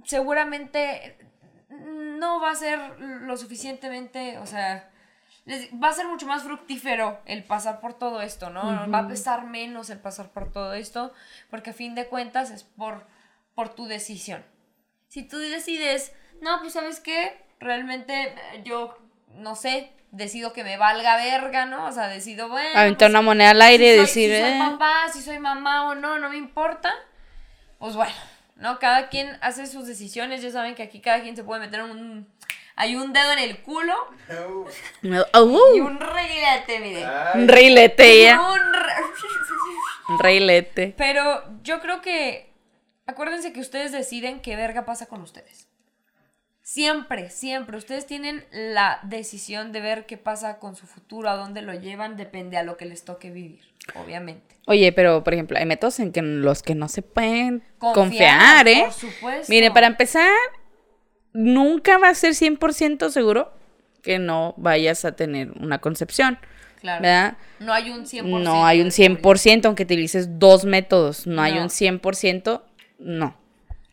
[0.03, 1.17] seguramente
[1.69, 4.89] no va a ser lo suficientemente, o sea,
[5.81, 8.61] va a ser mucho más fructífero el pasar por todo esto, ¿no?
[8.91, 11.13] Va a pesar menos el pasar por todo esto,
[11.49, 13.05] porque a fin de cuentas es por,
[13.55, 14.43] por tu decisión.
[15.07, 18.97] Si tú decides, no, pues sabes qué, realmente eh, yo,
[19.35, 21.85] no sé, decido que me valga verga, ¿no?
[21.85, 22.77] O sea, decido, bueno.
[22.77, 25.21] Aventar pues, una moneda al aire y si soy- decir, si soy eh, papá, si
[25.21, 26.93] soy mamá o no, no me importa.
[27.79, 28.13] Pues bueno,
[28.55, 28.79] ¿no?
[28.79, 30.41] Cada quien hace sus decisiones.
[30.41, 32.27] Ya saben que aquí cada quien se puede meter un.
[32.77, 33.93] Hay un dedo en el culo
[35.01, 35.25] No.
[35.43, 37.05] uh, y un reguilete, mire.
[37.35, 38.39] Un reilete ya.
[38.41, 39.03] Un re-
[40.09, 40.93] Un reilete.
[40.97, 42.53] Pero yo creo que.
[43.05, 45.67] Acuérdense que ustedes deciden qué verga pasa con ustedes.
[46.61, 47.77] Siempre, siempre.
[47.77, 52.17] Ustedes tienen la decisión de ver qué pasa con su futuro, a dónde lo llevan,
[52.17, 53.61] depende a lo que les toque vivir,
[53.95, 54.55] obviamente.
[54.65, 58.67] Oye, pero por ejemplo, hay métodos en que los que no se pueden Confiar, confiar,
[58.67, 58.81] ¿eh?
[58.83, 59.45] por supuesto.
[59.47, 60.29] Mire, para empezar,
[61.37, 63.51] nunca va a ser 100% seguro
[64.01, 66.39] que no vayas a tener una concepción,
[66.81, 67.01] Claro.
[67.03, 67.37] ¿verdad?
[67.59, 68.43] No hay un 100%.
[68.43, 69.21] No hay un de seguridad.
[69.21, 72.61] 100%, aunque utilices dos métodos, no, hay un 100%,
[72.99, 73.37] no.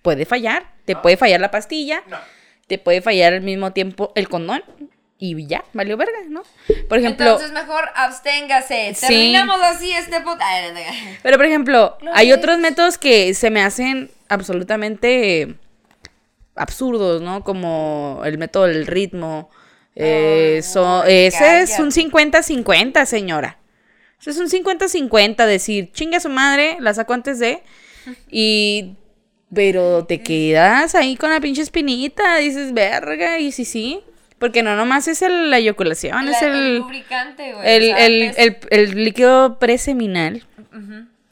[0.03, 2.17] Puede fallar, te puede fallar la pastilla, No.
[2.67, 4.63] te puede fallar al mismo tiempo el condón
[5.19, 6.43] y ya, valió verga, ¿no?
[6.89, 8.95] Por ejemplo, Entonces mejor absténgase.
[8.95, 9.07] Sí.
[9.07, 10.17] Terminamos así este.
[11.23, 15.57] Pero, por ejemplo, hay otros métodos que se me hacen absolutamente
[16.55, 17.43] absurdos, ¿no?
[17.45, 19.51] Como el método del ritmo.
[19.97, 22.11] Eh, so- ese es un cállate.
[22.41, 23.59] 50-50, señora.
[24.21, 27.63] Ese es un 50-50, decir, chinga su madre, la saco antes de.
[28.31, 28.97] Y.
[29.55, 34.01] Pero te quedas ahí con la pinche espinita, dices, verga, y sí, sí.
[34.41, 37.65] Porque no nomás es el- la eyaculación, es La- el, lubricante, güey.
[37.71, 40.43] el, el, el- el líquido preseminal.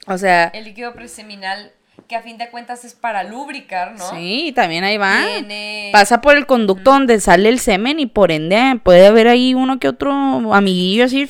[0.06, 1.72] O sea, el líquido preseminal
[2.09, 4.11] que a fin de cuentas es para lubricar, ¿no?
[4.11, 5.22] sí, también ahí va.
[5.24, 9.55] Tiene- Pasa por el conducto donde sale el semen y por ende puede haber ahí
[9.55, 10.12] uno que otro
[10.55, 11.28] amiguillo así,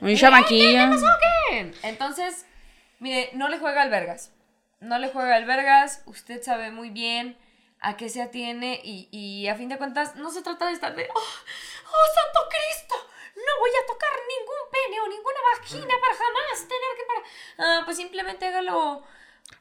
[0.00, 0.90] un chamaquillo.
[1.82, 2.46] Entonces,
[2.98, 4.32] mire, no le juega al vergas.
[4.80, 6.02] No le juega al vergas.
[6.06, 7.36] Usted sabe muy bien
[7.80, 10.94] a qué se atiene y, y a fin de cuentas no se trata de estar
[10.94, 12.94] de, oh, oh, santo Cristo,
[13.36, 17.20] no voy a tocar ningún pene o ninguna vagina para jamás tener que para...
[17.58, 19.04] Ah, pues simplemente hágalo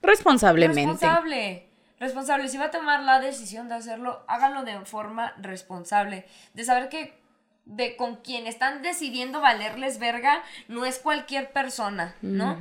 [0.02, 0.92] Responsablemente.
[0.92, 1.70] responsable.
[2.00, 2.48] Responsable.
[2.50, 6.26] Si va a tomar la decisión de hacerlo, háganlo de forma responsable.
[6.54, 7.18] De saber que
[7.66, 12.58] de con quien están decidiendo valerles verga no es cualquier persona, ¿no?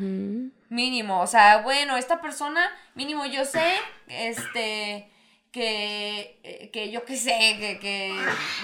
[0.70, 3.74] Mínimo, o sea, bueno, esta persona, mínimo yo sé,
[4.08, 5.10] este,
[5.54, 8.12] que, eh, que yo qué sé, que, que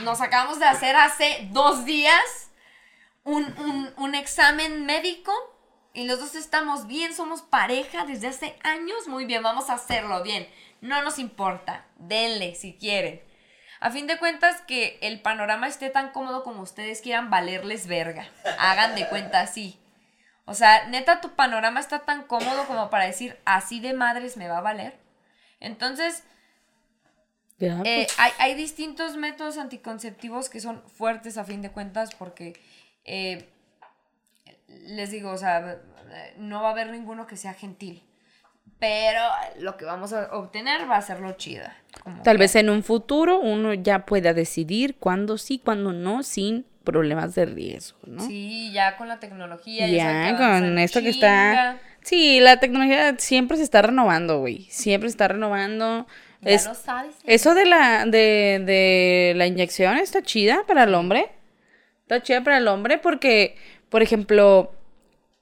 [0.03, 2.50] nos acabamos de hacer hace dos días
[3.22, 5.33] un, un, un examen médico
[5.94, 10.24] y los dos estamos bien, somos pareja desde hace años, muy bien, vamos a hacerlo
[10.24, 10.48] bien.
[10.81, 13.22] No nos importa, denle si quieren.
[13.79, 18.29] A fin de cuentas, que el panorama esté tan cómodo como ustedes quieran valerles verga.
[18.59, 19.79] Hagan de cuenta así.
[20.44, 24.48] O sea, neta, tu panorama está tan cómodo como para decir, así de madres me
[24.48, 24.98] va a valer.
[25.61, 26.24] Entonces,
[27.61, 32.11] Ya, eh, pues, hay, hay distintos métodos anticonceptivos que son fuertes a fin de cuentas
[32.18, 32.55] porque
[33.05, 33.49] eh,
[34.68, 35.79] les digo, o sea,
[36.38, 38.03] no va a haber ninguno que sea gentil.
[38.79, 39.20] Pero
[39.59, 41.77] lo que vamos a obtener va a ser lo chida.
[42.03, 46.23] como Tal que- vez en un futuro uno ya pueda decidir cuándo sí, cuándo no,
[46.23, 48.27] sin problemas de riesgo, ¿no?
[48.27, 49.87] Sí, ya con la tecnología.
[49.87, 51.79] Ya, avanza con esto que está...
[52.03, 54.62] Sí, la tecnología siempre se está renovando, güey.
[54.70, 56.07] Siempre se está renovando.
[56.42, 57.14] Ya Es- lo sabes.
[57.24, 61.29] Eso de la, de, de la inyección está chida para el hombre.
[62.03, 63.57] Está chida para el hombre porque,
[63.88, 64.72] por ejemplo,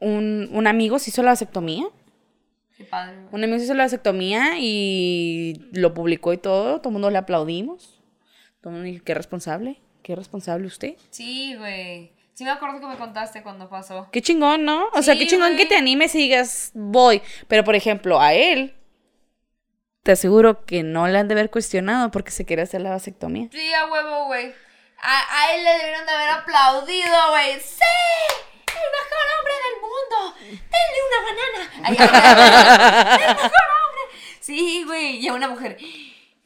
[0.01, 1.85] un, un amigo se hizo la vasectomía.
[2.77, 3.17] Qué padre.
[3.33, 6.79] Un amigo se hizo la vasectomía y lo publicó y todo.
[6.81, 8.01] Todo el mundo le aplaudimos.
[8.61, 9.81] Todo el mundo dijo, qué responsable.
[10.03, 10.95] Qué responsable usted.
[11.11, 12.13] Sí, güey.
[12.35, 14.09] Sí me acuerdo que me contaste cuando pasó.
[14.13, 14.87] Qué chingón, ¿no?
[14.95, 15.69] O sea, Sí, qué chingón que güey.
[15.69, 17.21] te animes y digas, voy.
[17.49, 18.75] Pero, por ejemplo, a él,
[20.09, 23.51] te aseguro que no le han de haber cuestionado porque se quiere hacer la vasectomía.
[23.53, 24.55] Sí, a huevo, güey.
[25.03, 27.61] A, a él le debieron de haber aplaudido, güey.
[27.61, 27.85] ¡Sí!
[28.69, 30.17] ¡El mejor hombre del mundo!
[30.73, 31.61] ¡Denle una banana!
[31.85, 31.95] Ay,
[33.21, 34.03] ¡El mejor hombre!
[34.41, 35.19] Sí, güey.
[35.19, 35.77] Y a una mujer.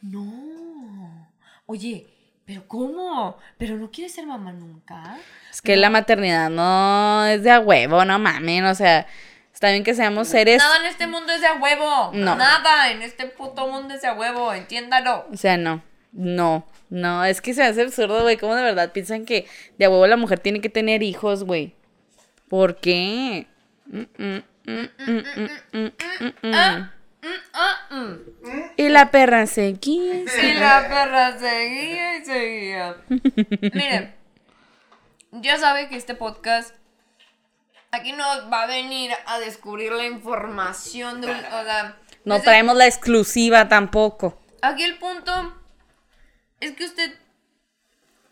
[0.01, 1.31] No.
[1.67, 2.09] Oye,
[2.45, 3.39] ¿pero cómo?
[3.59, 5.19] ¿Pero no quieres ser mamá nunca?
[5.53, 8.65] Es que la maternidad no es de a huevo, no mamen.
[8.65, 9.07] O sea,
[9.53, 10.59] está bien que seamos seres.
[10.59, 12.11] Nada en este mundo es de a huevo.
[12.15, 12.37] No.
[12.37, 14.53] Nada en este puto mundo es de a huevo.
[14.53, 15.27] Entiéndalo.
[15.33, 15.83] O sea, no.
[16.13, 16.67] No.
[16.91, 18.37] No, es que se hace absurdo, güey.
[18.37, 19.47] ¿Cómo de verdad piensan que
[19.79, 21.75] de a huevo la mujer tiene que tener hijos, güey?
[22.49, 23.47] ¿Por qué?
[28.77, 30.17] Y la perra seguía.
[30.21, 32.97] Y la perra seguía y seguía.
[33.73, 34.15] Miren,
[35.31, 36.75] ya sabe que este podcast
[37.93, 42.45] aquí no va a venir a descubrir la información de un- o sea, No desde-
[42.45, 44.41] traemos la exclusiva tampoco.
[44.63, 45.55] Aquí el punto
[46.61, 47.15] es que usted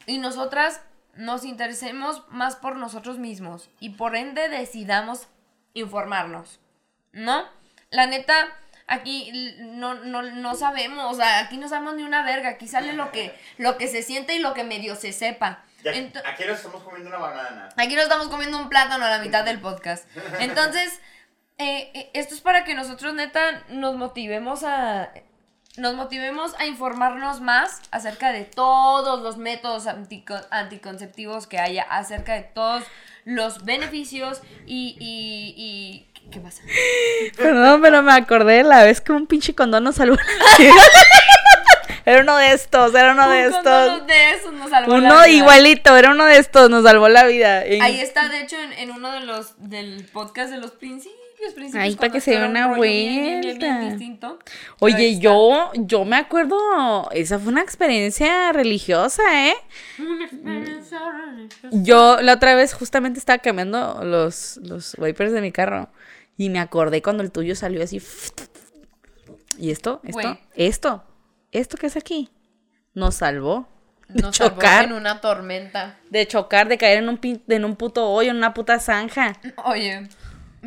[0.06, 0.80] y nosotras
[1.14, 5.28] nos interesemos más por nosotros mismos y por ende decidamos
[5.74, 6.58] informarnos,
[7.12, 7.44] ¿no?
[7.90, 8.48] La neta,
[8.86, 12.92] aquí no, no, no sabemos, o sea, aquí no sabemos ni una verga, aquí sale
[12.94, 15.64] lo que, lo que se siente y lo que medio se sepa.
[15.84, 15.92] Ya-
[16.26, 17.68] aquí nos estamos comiendo una banana.
[17.76, 20.04] Aquí nos estamos comiendo un plátano a la mitad del podcast.
[20.40, 21.00] Entonces,
[21.58, 25.10] eh, eh, esto es para que nosotros neta nos motivemos a...
[25.76, 32.34] Nos motivemos a informarnos más acerca de todos los métodos antico- anticonceptivos que haya, acerca
[32.34, 32.82] de todos
[33.24, 34.96] los beneficios y...
[34.98, 36.62] y, y- ¿Qué pasa?
[37.36, 40.16] Perdón, pero me acordé de la vez que un pinche condón nos salvó.
[42.04, 44.06] Era uno de estos, era uno de estos.
[44.06, 45.28] de esos nos salvó la Uno vida.
[45.28, 47.58] igualito, era uno de estos, nos salvó la vida.
[47.60, 51.18] Ahí está, de hecho, en, en uno de los del podcast de los principios,
[51.54, 51.82] principios.
[51.84, 54.36] Ahí, para que se dé una un rollo bien, bien, bien, bien vuelta.
[54.80, 59.54] Oye, yo, yo me acuerdo, esa fue una experiencia religiosa, ¿eh?
[59.98, 61.68] Una experiencia religiosa.
[61.70, 65.88] Yo la otra vez justamente estaba cambiando los, los wipers de mi carro
[66.36, 68.02] y me acordé cuando el tuyo salió así.
[69.58, 70.00] ¿Y esto?
[70.04, 70.38] ¿Esto?
[70.54, 71.04] ¿Esto?
[71.52, 72.28] ¿Esto qué es aquí?
[72.94, 73.68] Nos salvó.
[74.08, 74.84] De Nos salvó chocar.
[74.84, 75.96] en una tormenta.
[76.10, 79.34] De chocar, de caer en un, pin- en un puto hoyo, en una puta zanja.
[79.64, 80.08] Oye,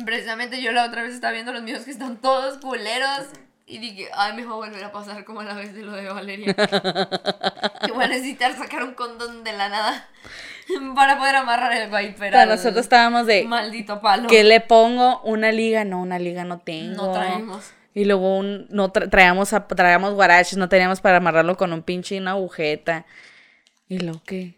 [0.04, 3.26] precisamente yo la otra vez estaba viendo los míos que están todos culeros.
[3.66, 6.06] Y dije, ay, me va a volver a pasar como la vez de lo de
[6.10, 6.52] Valeria.
[7.86, 10.06] que voy a necesitar sacar un condón de la nada
[10.94, 12.14] para poder amarrar el wiper.
[12.18, 14.28] Pero al nosotros estábamos de, Maldito palo.
[14.28, 15.20] ¿qué le pongo?
[15.22, 17.06] Una liga, no, una liga no tengo.
[17.06, 17.70] No traemos.
[17.94, 21.82] Y luego un, no tra- traíamos, a- traíamos guaraches, no teníamos para amarrarlo con un
[21.82, 23.06] pinche y una agujeta.
[23.88, 24.54] Y lo que,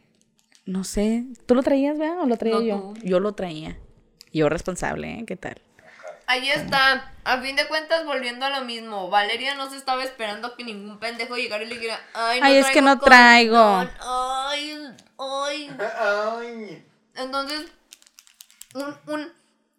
[0.64, 2.20] no sé, ¿tú lo traías, verdad?
[2.22, 2.94] ¿O lo traía No, yo?
[3.02, 3.76] Yo lo traía.
[4.32, 5.24] Yo responsable, ¿eh?
[5.26, 5.60] ¿Qué tal?
[6.28, 7.12] Ahí está.
[7.24, 9.08] A fin de cuentas, volviendo a lo mismo.
[9.10, 12.56] Valeria no se estaba esperando que ningún pendejo llegara y le dijera, ay, no Ay,
[12.56, 13.04] es que no condón.
[13.06, 13.84] traigo.
[14.00, 14.78] Ay,
[15.18, 15.70] ay.
[15.98, 16.84] Ay.
[17.14, 17.66] Entonces,
[18.74, 19.32] un, un,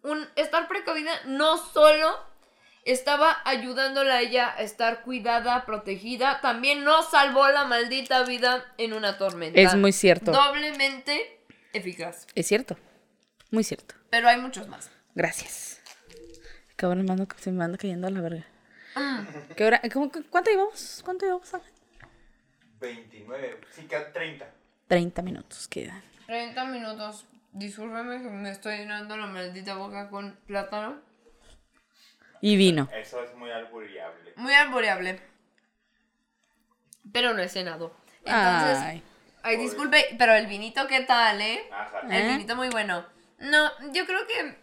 [0.04, 2.16] un estar precavida no solo
[2.92, 8.92] estaba ayudándola a ella a estar cuidada, protegida, también nos salvó la maldita vida en
[8.92, 9.60] una tormenta.
[9.60, 10.32] Es muy cierto.
[10.32, 11.40] Doblemente
[11.72, 12.26] eficaz.
[12.34, 12.76] Es cierto.
[13.50, 13.94] Muy cierto.
[14.10, 14.90] Pero hay muchos más.
[15.14, 15.80] Gracias.
[16.76, 18.46] Cabrón, me ando- se me anda cayendo a la verga.
[18.94, 19.26] Mm.
[19.56, 19.80] ¿Qué hora?
[19.92, 21.00] ¿Cómo- cu- ¿Cuánto llevamos?
[21.04, 21.52] ¿Cuánto llevamos?
[21.54, 21.72] Ángel?
[22.80, 24.46] 29, sí, que 30.
[24.86, 26.02] 30 minutos quedan.
[26.26, 27.26] 30 minutos.
[27.52, 31.00] Discúlpeme que me estoy llenando la maldita boca con plátano.
[32.40, 32.88] Y vino.
[32.94, 34.32] Eso es muy alburiable.
[34.36, 35.20] Muy arboreable.
[37.12, 37.94] Pero no he cenado.
[38.24, 39.02] Entonces, Ay.
[39.42, 41.68] ay, disculpe, pero el vinito, ¿qué tal, eh?
[41.72, 42.00] Ajá.
[42.02, 42.28] El ¿Eh?
[42.32, 43.04] vinito muy bueno.
[43.38, 44.56] No, yo creo que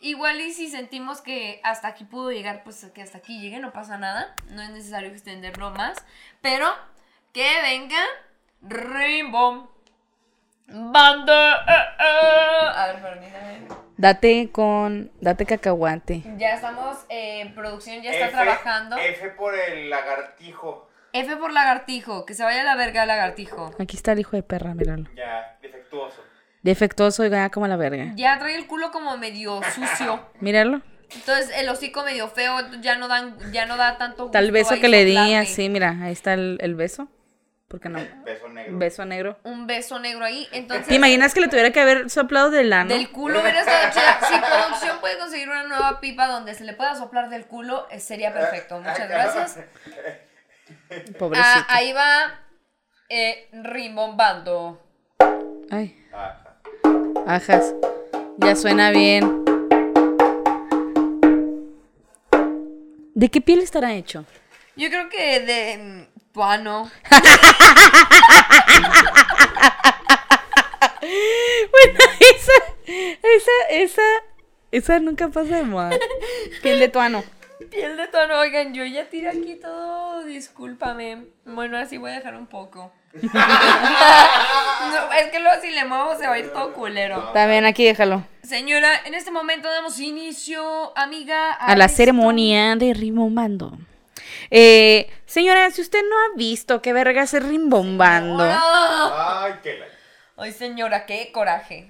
[0.00, 3.72] igual y si sentimos que hasta aquí pudo llegar, pues que hasta aquí llegue, no
[3.72, 4.34] pasa nada.
[4.48, 5.98] No es necesario extenderlo más.
[6.40, 6.68] Pero
[7.32, 8.02] que venga
[8.62, 9.68] Rimbom.
[10.72, 11.56] Banda.
[11.66, 12.68] eh, eh.
[12.76, 13.60] A ver, permítame.
[13.96, 15.10] Date con.
[15.20, 16.22] Date cacahuate.
[16.38, 18.96] Ya estamos, eh, producción ya está F- trabajando.
[18.96, 20.88] F por el lagartijo.
[21.12, 23.72] F por lagartijo, que se vaya a la verga lagartijo.
[23.78, 25.04] Aquí está el hijo de perra, míralo.
[25.16, 26.22] Ya, defectuoso.
[26.62, 28.12] Defectuoso y gana como la verga.
[28.14, 30.20] Ya trae el culo como medio sucio.
[30.40, 30.82] Míralo.
[31.12, 34.74] Entonces el hocico medio feo ya no dan, ya no da tanto Tal gusto beso
[34.74, 37.08] ahí que le di así, mira, ahí está el, el beso.
[37.70, 38.00] ¿Por qué no?
[38.24, 38.78] Beso negro.
[38.78, 39.38] Beso negro.
[39.44, 40.48] Un beso negro ahí.
[40.50, 42.92] Entonces ¿Te imaginas que le tuviera que haber soplado del ano?
[42.92, 44.18] del culo hubiera estado chida.
[44.28, 48.00] Si producción puede conseguir una nueva pipa donde se le pueda soplar del culo, eh,
[48.00, 48.80] sería perfecto.
[48.80, 49.60] Muchas gracias.
[51.16, 51.48] Pobrecito.
[51.48, 52.40] Ah, ahí va
[53.08, 54.82] eh, rimbombando.
[55.70, 55.96] Ay,
[57.24, 57.72] ajas.
[58.38, 59.44] Ya suena bien.
[63.14, 64.24] ¿De qué piel estará hecho?
[64.74, 66.90] Yo creo que de tuano.
[71.00, 72.52] Bueno, esa,
[73.22, 74.02] esa, esa,
[74.70, 75.90] esa nunca pasa de moda.
[76.62, 77.24] Piel de tuano.
[77.70, 81.24] Piel de tono, oigan, yo ya tiré aquí todo, discúlpame.
[81.44, 82.92] Bueno, así voy a dejar un poco.
[83.22, 87.30] No, es que luego si le muevo se va a ir todo culero.
[87.32, 88.24] También aquí déjalo.
[88.42, 91.98] Señora, en este momento damos inicio, amiga, A la esto.
[91.98, 93.78] ceremonia de rimbombando.
[94.50, 98.44] Eh, señora, si usted no ha visto qué vergas es rimbombando.
[98.44, 99.86] Ay, qué la.
[100.36, 101.88] Ay, señora, qué coraje.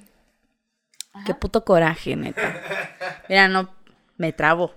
[1.27, 2.61] qué puto coraje, neta.
[3.29, 3.75] Mira, no,
[4.17, 4.75] me trabo.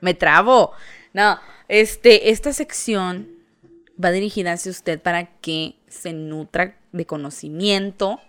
[0.00, 0.72] Me trabo.
[1.12, 1.38] No,
[1.68, 3.28] este, esta sección
[4.02, 8.20] va dirigida hacia usted para que se nutra de conocimiento,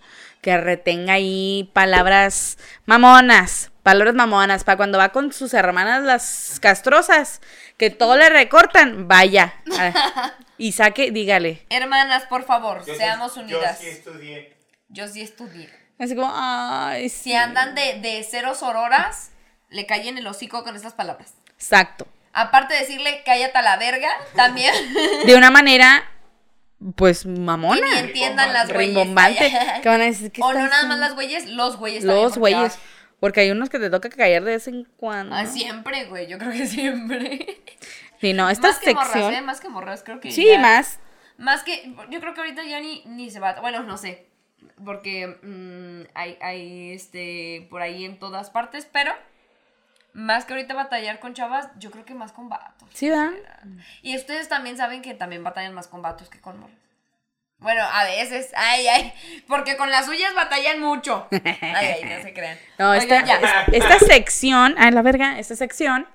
[0.41, 7.39] que retenga ahí palabras mamonas, palabras mamonas, para cuando va con sus hermanas las castrosas,
[7.77, 9.53] que todo le recortan, vaya.
[10.57, 11.63] y saque, dígale.
[11.69, 13.77] Hermanas, por favor, Yo sí- seamos unidas.
[13.79, 14.57] Yo sí estudié.
[14.89, 15.69] Yo sí estudié.
[15.99, 17.25] Así como, ay, sí.
[17.25, 19.29] Si andan de, de cero sororas,
[19.69, 21.35] le callen el hocico con estas palabras.
[21.53, 22.07] Exacto.
[22.33, 24.73] Aparte de decirle cállate a la verga, también
[25.27, 26.03] De una manera,
[26.95, 27.81] pues, que mamona.
[27.93, 28.95] ni entiendan las güeyes.
[28.95, 29.53] Rimbombante.
[29.83, 30.31] ¿Qué van a decir?
[30.31, 32.03] ¿Qué O no nada más las güeyes, los güeyes.
[32.03, 32.79] Los güeyes.
[33.19, 35.35] Porque hay unos que te toca callar de vez en cuando.
[35.35, 37.61] Ah, siempre, güey, yo creo que siempre.
[38.19, 39.33] Sí, no, esta más que morras, sección.
[39.33, 39.41] ¿eh?
[39.41, 40.99] Más que morras, creo que sí, ya- más.
[41.37, 44.25] Más que, yo creo que ahorita ya ni, ni se va, bueno, no sé,
[44.85, 49.11] porque mm, hay, hay, este, por ahí en todas partes, pero
[50.13, 52.87] más que ahorita batallar con chavas, yo creo que más con vatos.
[52.93, 53.31] Sí, ¿verdad?
[54.01, 56.77] Y ustedes también saben que también batallan más con vatos que con morras.
[57.65, 59.13] Bueno, a veces, ay, ay,
[59.47, 61.27] porque con las suyas batallan mucho.
[61.31, 62.57] Ay, ay, no se crean.
[62.77, 63.63] No, esta, Oigan, ya.
[63.67, 66.07] es- esta sección, a la verga, esta sección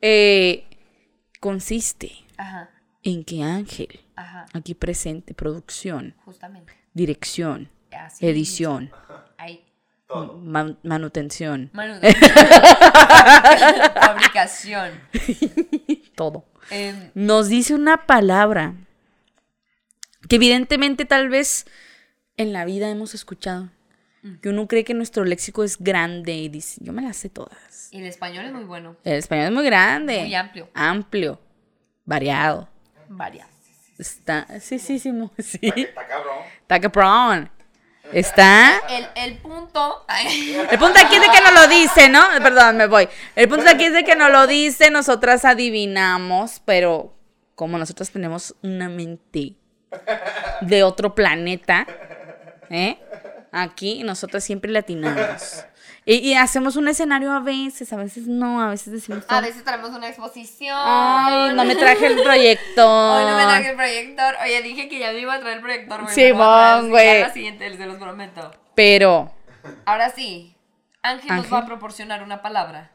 [0.00, 0.64] eh,
[1.40, 2.70] consiste Ajá,
[3.02, 6.72] en que Ángel, ajá, aquí presente, producción, justamente.
[6.94, 8.24] dirección, Así.
[8.26, 8.92] edición,
[10.42, 11.98] man- manutención, Manu-
[14.00, 14.90] Fabricación.
[16.14, 16.44] todo.
[16.70, 18.74] Em, nos dice una palabra
[20.28, 21.66] que evidentemente tal vez
[22.36, 23.70] en la vida hemos escuchado.
[24.40, 27.88] Que uno cree que nuestro léxico es grande y dice, yo me las sé todas.
[27.90, 28.96] y el español es muy bueno.
[29.02, 30.20] El español es muy grande.
[30.20, 30.68] Muy amplio.
[30.74, 31.40] Amplio.
[32.04, 32.68] Variado.
[33.08, 33.48] Varias.
[33.98, 35.58] Está, sí, sí, sí, sí.
[35.62, 36.38] Está cabrón.
[36.60, 37.50] Está cabrón.
[38.12, 38.80] Está.
[38.90, 40.06] El, el punto.
[40.70, 42.22] El punto aquí es de que no lo dice, ¿no?
[42.42, 43.08] Perdón, me voy.
[43.34, 47.12] El punto aquí es de que no lo dice, nosotras adivinamos, pero
[47.54, 49.56] como nosotras tenemos una mente
[50.60, 51.86] de otro planeta,
[52.70, 52.98] ¿eh?
[53.50, 55.64] Aquí nosotras siempre latinamos.
[56.04, 59.24] Y, y hacemos un escenario a veces, a veces no, a veces decimos...
[59.28, 60.76] a veces traemos una exposición.
[60.82, 63.20] Ay, no me traje el proyector.
[63.20, 64.34] Hoy no me traje el proyector.
[64.42, 66.14] Oye, dije que ya me iba a traer el proyector, güey.
[66.14, 67.20] Sí, güey.
[67.20, 68.50] La siguiente, se los prometo.
[68.74, 69.32] Pero,
[69.84, 70.56] Ahora sí,
[71.02, 71.54] Ángel, nos Ángel.
[71.54, 72.90] va a proporcionar una palabra.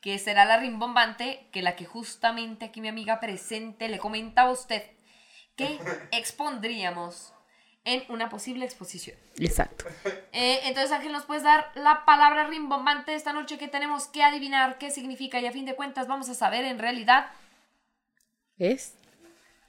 [0.00, 4.52] Que será la rimbombante, que la que justamente aquí mi amiga presente le comentaba a
[4.52, 4.82] usted
[5.56, 5.78] que
[6.12, 7.32] expondríamos
[7.84, 9.16] en una posible exposición.
[9.38, 9.84] exacto.
[10.32, 14.76] Eh, entonces, Ángel, ¿nos puedes dar la palabra rimbombante esta noche que tenemos que adivinar
[14.78, 15.38] qué significa?
[15.40, 17.30] Y a fin de cuentas vamos a saber en realidad.
[18.56, 18.96] ¿Ves?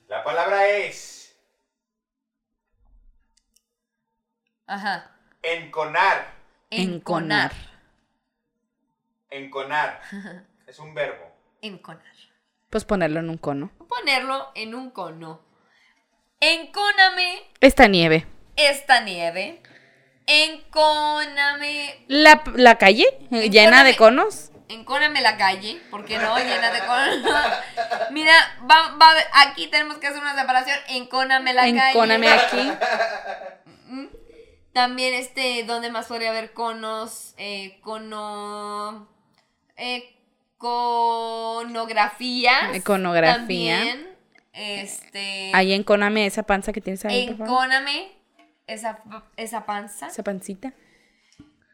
[0.08, 1.36] La palabra es
[4.66, 5.12] Ajá.
[5.44, 6.34] enconar.
[6.70, 7.52] Enconar.
[9.30, 10.02] Enconar.
[10.68, 11.24] Es un verbo.
[11.62, 12.04] Enconar.
[12.70, 13.72] Pues ponerlo en un cono.
[13.88, 15.40] Ponerlo en un cono.
[16.40, 18.26] Encóname Esta nieve.
[18.56, 19.60] esta nieve.
[20.28, 22.04] Encóname.
[22.08, 24.52] La, la calle llena de conos.
[24.70, 25.82] Encóname la calle.
[25.90, 26.38] ¿Por qué no?
[26.38, 27.32] Llena de conos.
[28.12, 28.34] Mira,
[28.70, 29.08] va, va,
[29.48, 30.78] aquí tenemos que hacer una separación.
[30.90, 31.90] Encóname la calle.
[31.92, 32.72] Encóname aquí.
[34.74, 37.34] También, este, ¿dónde más podría haber conos?
[37.38, 39.08] Eh, cono.
[39.78, 40.14] Eh,
[40.58, 42.76] conografías.
[42.76, 43.38] Iconografía.
[43.38, 44.17] También.
[44.58, 45.52] Este.
[45.54, 47.28] Ahí encóname esa panza que tienes ahí.
[47.30, 48.12] Encóname
[48.66, 49.00] esa,
[49.38, 50.08] esa panza.
[50.08, 50.74] Esa pancita.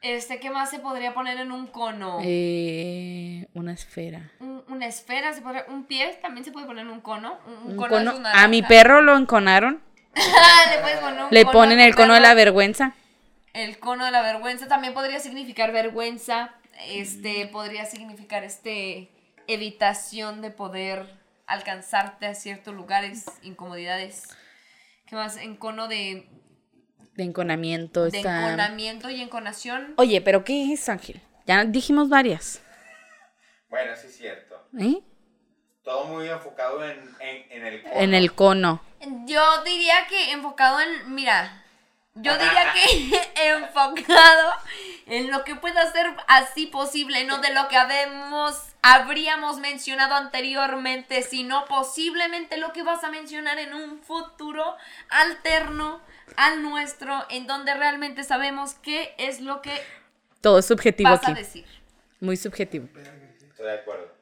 [0.02, 2.20] Este, ¿qué más se podría poner en un cono?
[2.24, 4.32] Eh, una esfera.
[4.42, 7.40] Un- una esfera, se podría- un pie también se puede poner en un cono.
[7.48, 9.82] Un, un Un cono A mi perro lo enconaron.
[10.14, 12.94] Le puedes poner un Le cono a ponen el cono de la vergüenza.
[13.54, 16.54] El cono de la vergüenza también podría significar vergüenza.
[16.90, 19.10] Este, podría significar este
[19.48, 21.23] evitación de poder
[21.54, 24.24] alcanzarte a ciertos lugares, incomodidades.
[25.06, 25.38] ¿Qué más?
[25.38, 26.28] En cono de,
[27.16, 28.04] De enconamiento.
[28.10, 29.94] de está- enconamiento y enconación.
[29.98, 31.22] Oye, pero ¿qué es, Ángel?
[31.46, 32.62] Ya dijimos varias.
[33.70, 34.68] Bueno, sí es cierto.
[34.80, 35.02] ¿Eh?
[35.84, 37.96] Todo muy enfocado en, en, en el cono.
[37.96, 38.82] En el cono.
[39.26, 41.64] Yo diría que enfocado en, mira,
[42.16, 44.54] yo diría que enfocado
[45.08, 51.24] en lo que pueda ser así posible, no de lo que habemos, habríamos mencionado anteriormente,
[51.24, 54.76] sino posiblemente lo que vas a mencionar en un futuro
[55.10, 56.02] alterno
[56.36, 59.72] al nuestro, en donde realmente sabemos qué es lo que
[60.42, 61.40] Todo es subjetivo vas a aquí.
[61.40, 61.66] decir.
[62.20, 62.88] Muy subjetivo.
[63.42, 64.14] Estoy de acuerdo.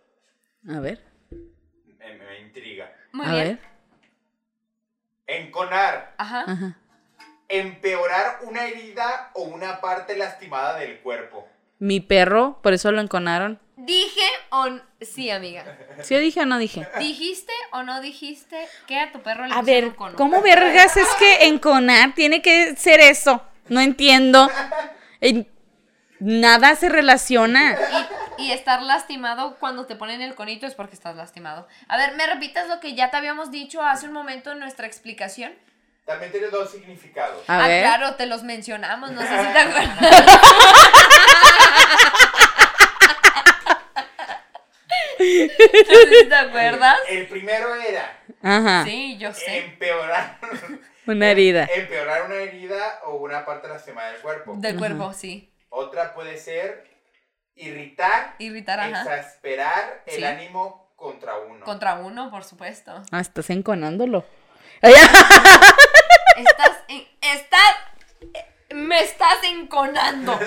[0.70, 1.03] A ver.
[1.99, 2.93] Me, me intriga.
[3.12, 3.59] Muy a bien.
[5.28, 5.41] ver.
[5.45, 6.14] Enconar.
[6.18, 6.43] Ajá.
[6.47, 6.78] Ajá.
[7.47, 11.47] Empeorar una herida o una parte lastimada del cuerpo.
[11.80, 13.59] Mi perro, por eso lo enconaron.
[13.84, 14.21] Dije
[14.51, 15.65] o n- sí, amiga.
[16.03, 16.88] ¿Sí dije o no dije?
[16.99, 20.15] ¿Dijiste o no dijiste que a tu perro le A pusieron ver, cono?
[20.17, 23.43] ¿cómo vergas es que enconar tiene que ser eso?
[23.69, 24.49] No entiendo.
[25.19, 25.47] En-
[26.19, 27.75] Nada se relaciona.
[28.38, 31.67] Y, y estar lastimado cuando te ponen el conito es porque estás lastimado.
[31.88, 34.86] A ver, ¿me repitas lo que ya te habíamos dicho hace un momento en nuestra
[34.86, 35.51] explicación?
[36.05, 37.43] También tiene dos significados.
[37.49, 37.82] A ah, ver.
[37.82, 40.01] claro, te los mencionamos, no sé si te acuerdas.
[40.01, 40.17] No sé
[45.11, 45.11] si
[46.30, 46.97] te acuerdas.
[47.09, 48.84] El primero era Ajá.
[48.86, 49.57] Sí, yo sé.
[49.65, 50.38] empeorar,
[51.07, 51.67] Una herida.
[51.76, 54.53] empeorar una herida o una parte lastimada del cuerpo.
[54.57, 55.53] Del cuerpo, sí.
[55.69, 56.89] Otra puede ser
[57.55, 59.01] irritar, Irritar, ajá.
[59.01, 60.24] exasperar el Sí.
[60.24, 61.63] ánimo contra uno.
[61.65, 63.03] Contra uno, por supuesto.
[63.11, 64.26] Ah, estás enconándolo.
[64.82, 64.93] Ay,
[66.38, 67.76] Estás en, estás
[68.74, 70.38] me estás enconando.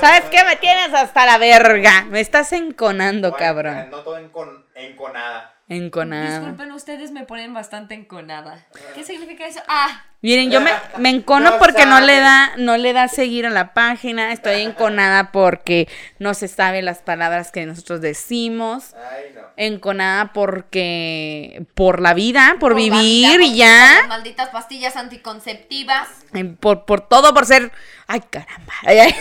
[0.00, 0.44] ¿Sabes qué?
[0.44, 2.04] Me tienes hasta la verga.
[2.08, 3.90] Me estás enconando, Bueno, cabrón.
[3.90, 5.54] No todo encon- enconada.
[5.68, 6.40] Enconado.
[6.40, 8.66] Disculpen, ustedes me ponen bastante enconada.
[8.94, 9.60] ¿Qué significa eso?
[9.68, 13.46] Ah, Miren, yo me, me encono No porque no le da, no le da seguir
[13.46, 14.32] a la página.
[14.32, 18.94] Estoy enconada porque no se sabe las palabras que nosotros decimos.
[18.94, 19.42] Ay, no.
[19.56, 23.94] Enconada porque por la vida, por, vivir y por ya.
[24.00, 26.08] Las malditas pastillas anticonceptivas.
[26.34, 27.72] En- Por, por todo, por ser.
[28.06, 28.72] Ay, caramba.
[28.84, 29.14] Ay, ay.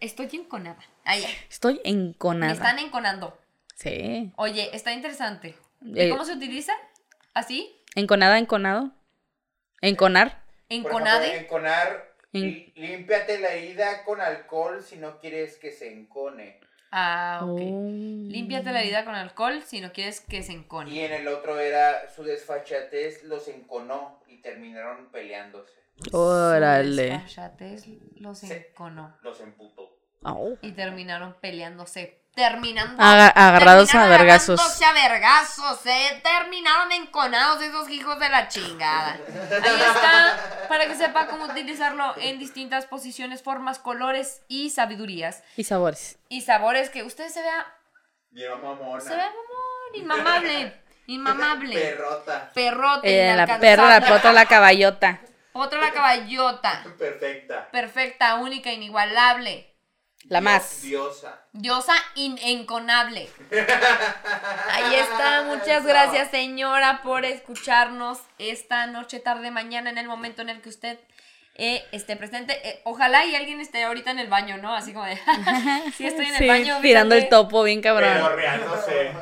[0.00, 0.78] Estoy enconada.
[1.04, 1.34] Ay, ay.
[1.50, 2.52] Estoy Me enconada.
[2.52, 3.36] están enconando.
[3.76, 4.32] Sí.
[4.36, 5.54] Oye, está interesante.
[5.82, 6.72] ¿Y Eh, cómo se utiliza?
[7.34, 7.76] ¿Así?
[7.94, 8.90] Enconada, enconado.
[9.82, 10.42] Enconar.
[10.68, 11.36] Ejemplo, ¿Enconade?
[11.38, 16.58] enconar, En- lí- límpiate la herida con alcohol si no quieres que se encone.
[16.90, 17.60] Ah, ok.
[17.60, 17.88] Oh.
[17.90, 20.90] Límpiate la herida con alcohol si no quieres que se encone.
[20.90, 25.74] Y en el otro era su desfachatez los enconó y terminaron peleándose.
[26.12, 27.06] Órale.
[27.08, 29.16] Su desfachatez los enconó.
[29.22, 29.98] Los emputó.
[30.22, 30.58] Au.
[30.62, 32.22] Y terminaron peleándose.
[32.36, 33.02] Terminando.
[33.02, 34.60] Aga- agarrados a vergazos.
[34.82, 36.20] a vergazos, eh.
[36.22, 39.12] Terminaron enconados esos hijos de la chingada.
[39.14, 40.66] Ahí está.
[40.68, 45.42] Para que sepa cómo utilizarlo en distintas posiciones, formas, colores y sabidurías.
[45.56, 46.18] Y sabores.
[46.28, 47.66] Y sabores que usted se vea.
[48.28, 49.00] Bien mamona.
[49.00, 50.82] Se vea amor, inmamable.
[51.08, 51.80] Inmamable.
[51.80, 52.50] Perrota.
[52.52, 53.30] Perrote.
[53.30, 55.20] Eh, la perra, la potra, la caballota.
[55.52, 56.84] Otra la caballota.
[56.98, 57.70] Perfecta.
[57.70, 59.72] Perfecta, única, inigualable.
[60.28, 60.82] La más.
[60.82, 61.40] Diosa.
[61.52, 63.28] Diosa inenconable.
[64.70, 65.42] Ahí está.
[65.44, 70.68] Muchas gracias, señora, por escucharnos esta noche, tarde, mañana, en el momento en el que
[70.68, 70.98] usted
[71.54, 72.58] eh, esté presente.
[72.68, 74.74] Eh, ojalá y alguien esté ahorita en el baño, ¿no?
[74.74, 75.16] Así como de.
[75.96, 76.78] sí, estoy en el Sí, baño.
[76.82, 78.18] tirando el topo bien cabrón.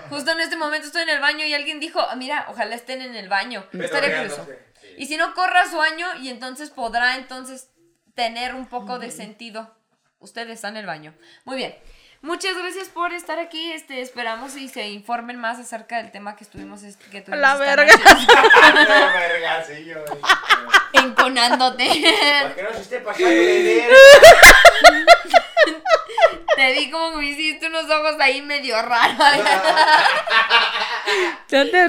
[0.09, 3.03] Justo en este momento estoy en el baño y alguien dijo, "Ah, mira, ojalá estén
[3.03, 3.65] en el baño.
[3.73, 4.45] Estaría curioso.
[4.47, 4.59] Perorreándose.
[4.81, 4.95] Sí.
[4.99, 7.69] Y si no, corra a su año y entonces podrá entonces
[8.15, 9.77] tener un poco de sentido
[10.25, 11.13] Usted está en el baño.
[11.45, 11.75] Muy bien.
[12.23, 13.73] Muchas gracias por estar aquí.
[13.73, 16.83] Este, esperamos y se informen más acerca del tema que estuvimos.
[16.83, 17.85] est- Que tuvimos la verga.
[17.85, 18.27] noche.
[19.15, 19.99] Verga, sí, yo.
[20.95, 21.85] Enconándote.
[22.43, 23.89] ¿Por qué no se esté pasando de?
[26.57, 29.17] Te di como que me hiciste unos ojos ahí medio raros.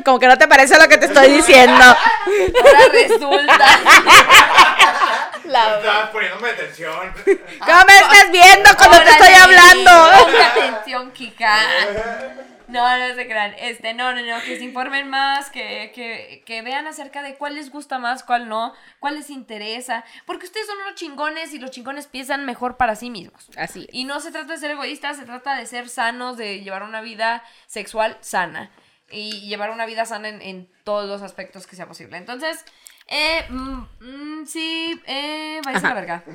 [0.03, 1.81] Como que no te parece lo que te estoy diciendo.
[1.81, 3.65] Ahora resulta.
[5.47, 7.13] La- Estabas poniéndome atención.
[7.59, 9.91] ¿Cómo me estás viendo cuando te estoy hablando?
[10.43, 11.57] Atención, Kika.
[12.67, 13.53] No, no se crean.
[13.59, 17.53] Este, no, no, no, que se informen más, que, que, que vean acerca de cuál
[17.53, 20.03] les gusta más, cuál no, cuál les interesa.
[20.25, 23.49] Porque ustedes son unos chingones y los chingones piensan mejor para sí mismos.
[23.55, 23.93] Así es.
[23.93, 27.01] Y no se trata de ser egoístas, se trata de ser sanos, de llevar una
[27.01, 28.71] vida sexual sana.
[29.11, 32.17] Y llevar una vida sana en, en todos los aspectos que sea posible.
[32.17, 32.65] Entonces,
[33.07, 36.23] eh, mm, mm, sí, eh, váyanse a la verga.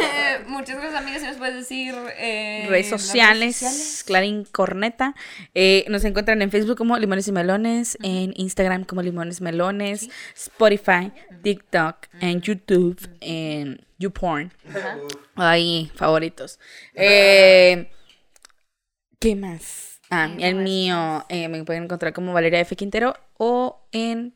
[0.00, 1.20] Eh, muchas gracias, amigas.
[1.22, 1.94] Si nos puedes decir.
[2.18, 5.14] eh, redes sociales, Clarín Corneta.
[5.54, 11.12] Eh, nos encuentran en Facebook como Limones y Melones, en Instagram como Limones Melones, Spotify,
[11.42, 14.52] TikTok, en YouTube, en YouPorn.
[15.34, 16.60] Ahí, favoritos.
[16.94, 17.90] Eh,
[19.18, 20.00] ¿Qué más?
[20.10, 22.76] Ah, el mío me pueden encontrar como Valeria F.
[22.76, 24.34] Quintero o en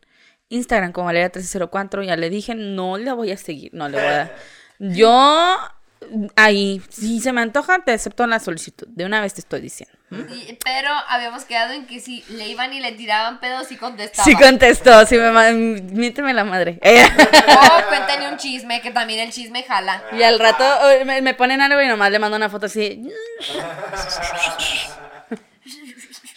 [0.52, 2.04] Instagram como Valeria1304.
[2.06, 4.36] Ya le dije, no le voy a seguir, no le voy a dar.
[4.78, 5.58] Yo,
[6.36, 8.86] ahí, si se me antoja, te acepto la solicitud.
[8.88, 9.96] De una vez te estoy diciendo.
[10.10, 14.24] Y- pero habíamos quedado en que si le iban y le tiraban pedos y contestaba.
[14.24, 16.78] Sí contestó, sí me miénteme la madre.
[16.84, 20.02] O cuéntale un chisme, que también el chisme jala.
[20.12, 23.02] y al rato eh, me, me ponen algo y nomás le mando una foto así.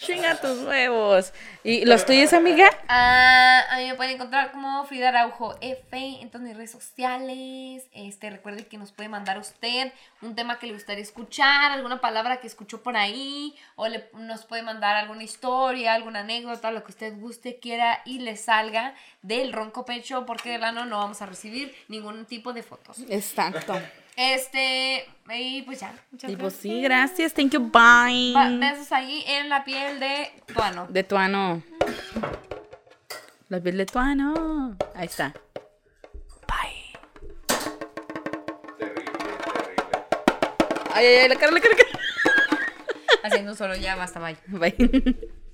[0.06, 1.32] Chinga tus huevos.
[1.64, 2.70] ¿Y los tuyos, amiga?
[2.86, 7.88] Ah, a mí me pueden encontrar como Frida Araujo F en todas mis redes sociales.
[7.92, 9.92] Este, recuerde que nos puede mandar usted
[10.22, 14.44] un tema que le gustaría escuchar, alguna palabra que escuchó por ahí, o le, nos
[14.44, 19.52] puede mandar alguna historia, alguna anécdota, lo que usted guste, quiera y le salga del
[19.52, 22.98] ronco pecho, porque del ano no vamos a recibir ningún tipo de fotos.
[23.08, 23.74] Exacto.
[24.16, 25.94] Este, y pues ya.
[26.10, 26.62] Muchas Y pues gracias.
[26.62, 27.34] sí, gracias.
[27.34, 27.60] Thank you.
[27.60, 28.32] Bye.
[28.32, 30.86] Ba- Besos ahí en la piel de tu ano.
[30.88, 31.62] De Tuano.
[33.48, 34.76] La piel de Tuano.
[34.94, 35.34] Ahí está.
[36.48, 36.98] Bye.
[38.78, 39.04] Terrible,
[39.46, 39.82] terrible.
[40.94, 41.90] Ay, ay, ay, la cara, la cara, la cara.
[43.22, 44.36] Haciendo solo ya, basta, bye.
[44.46, 45.16] Bye.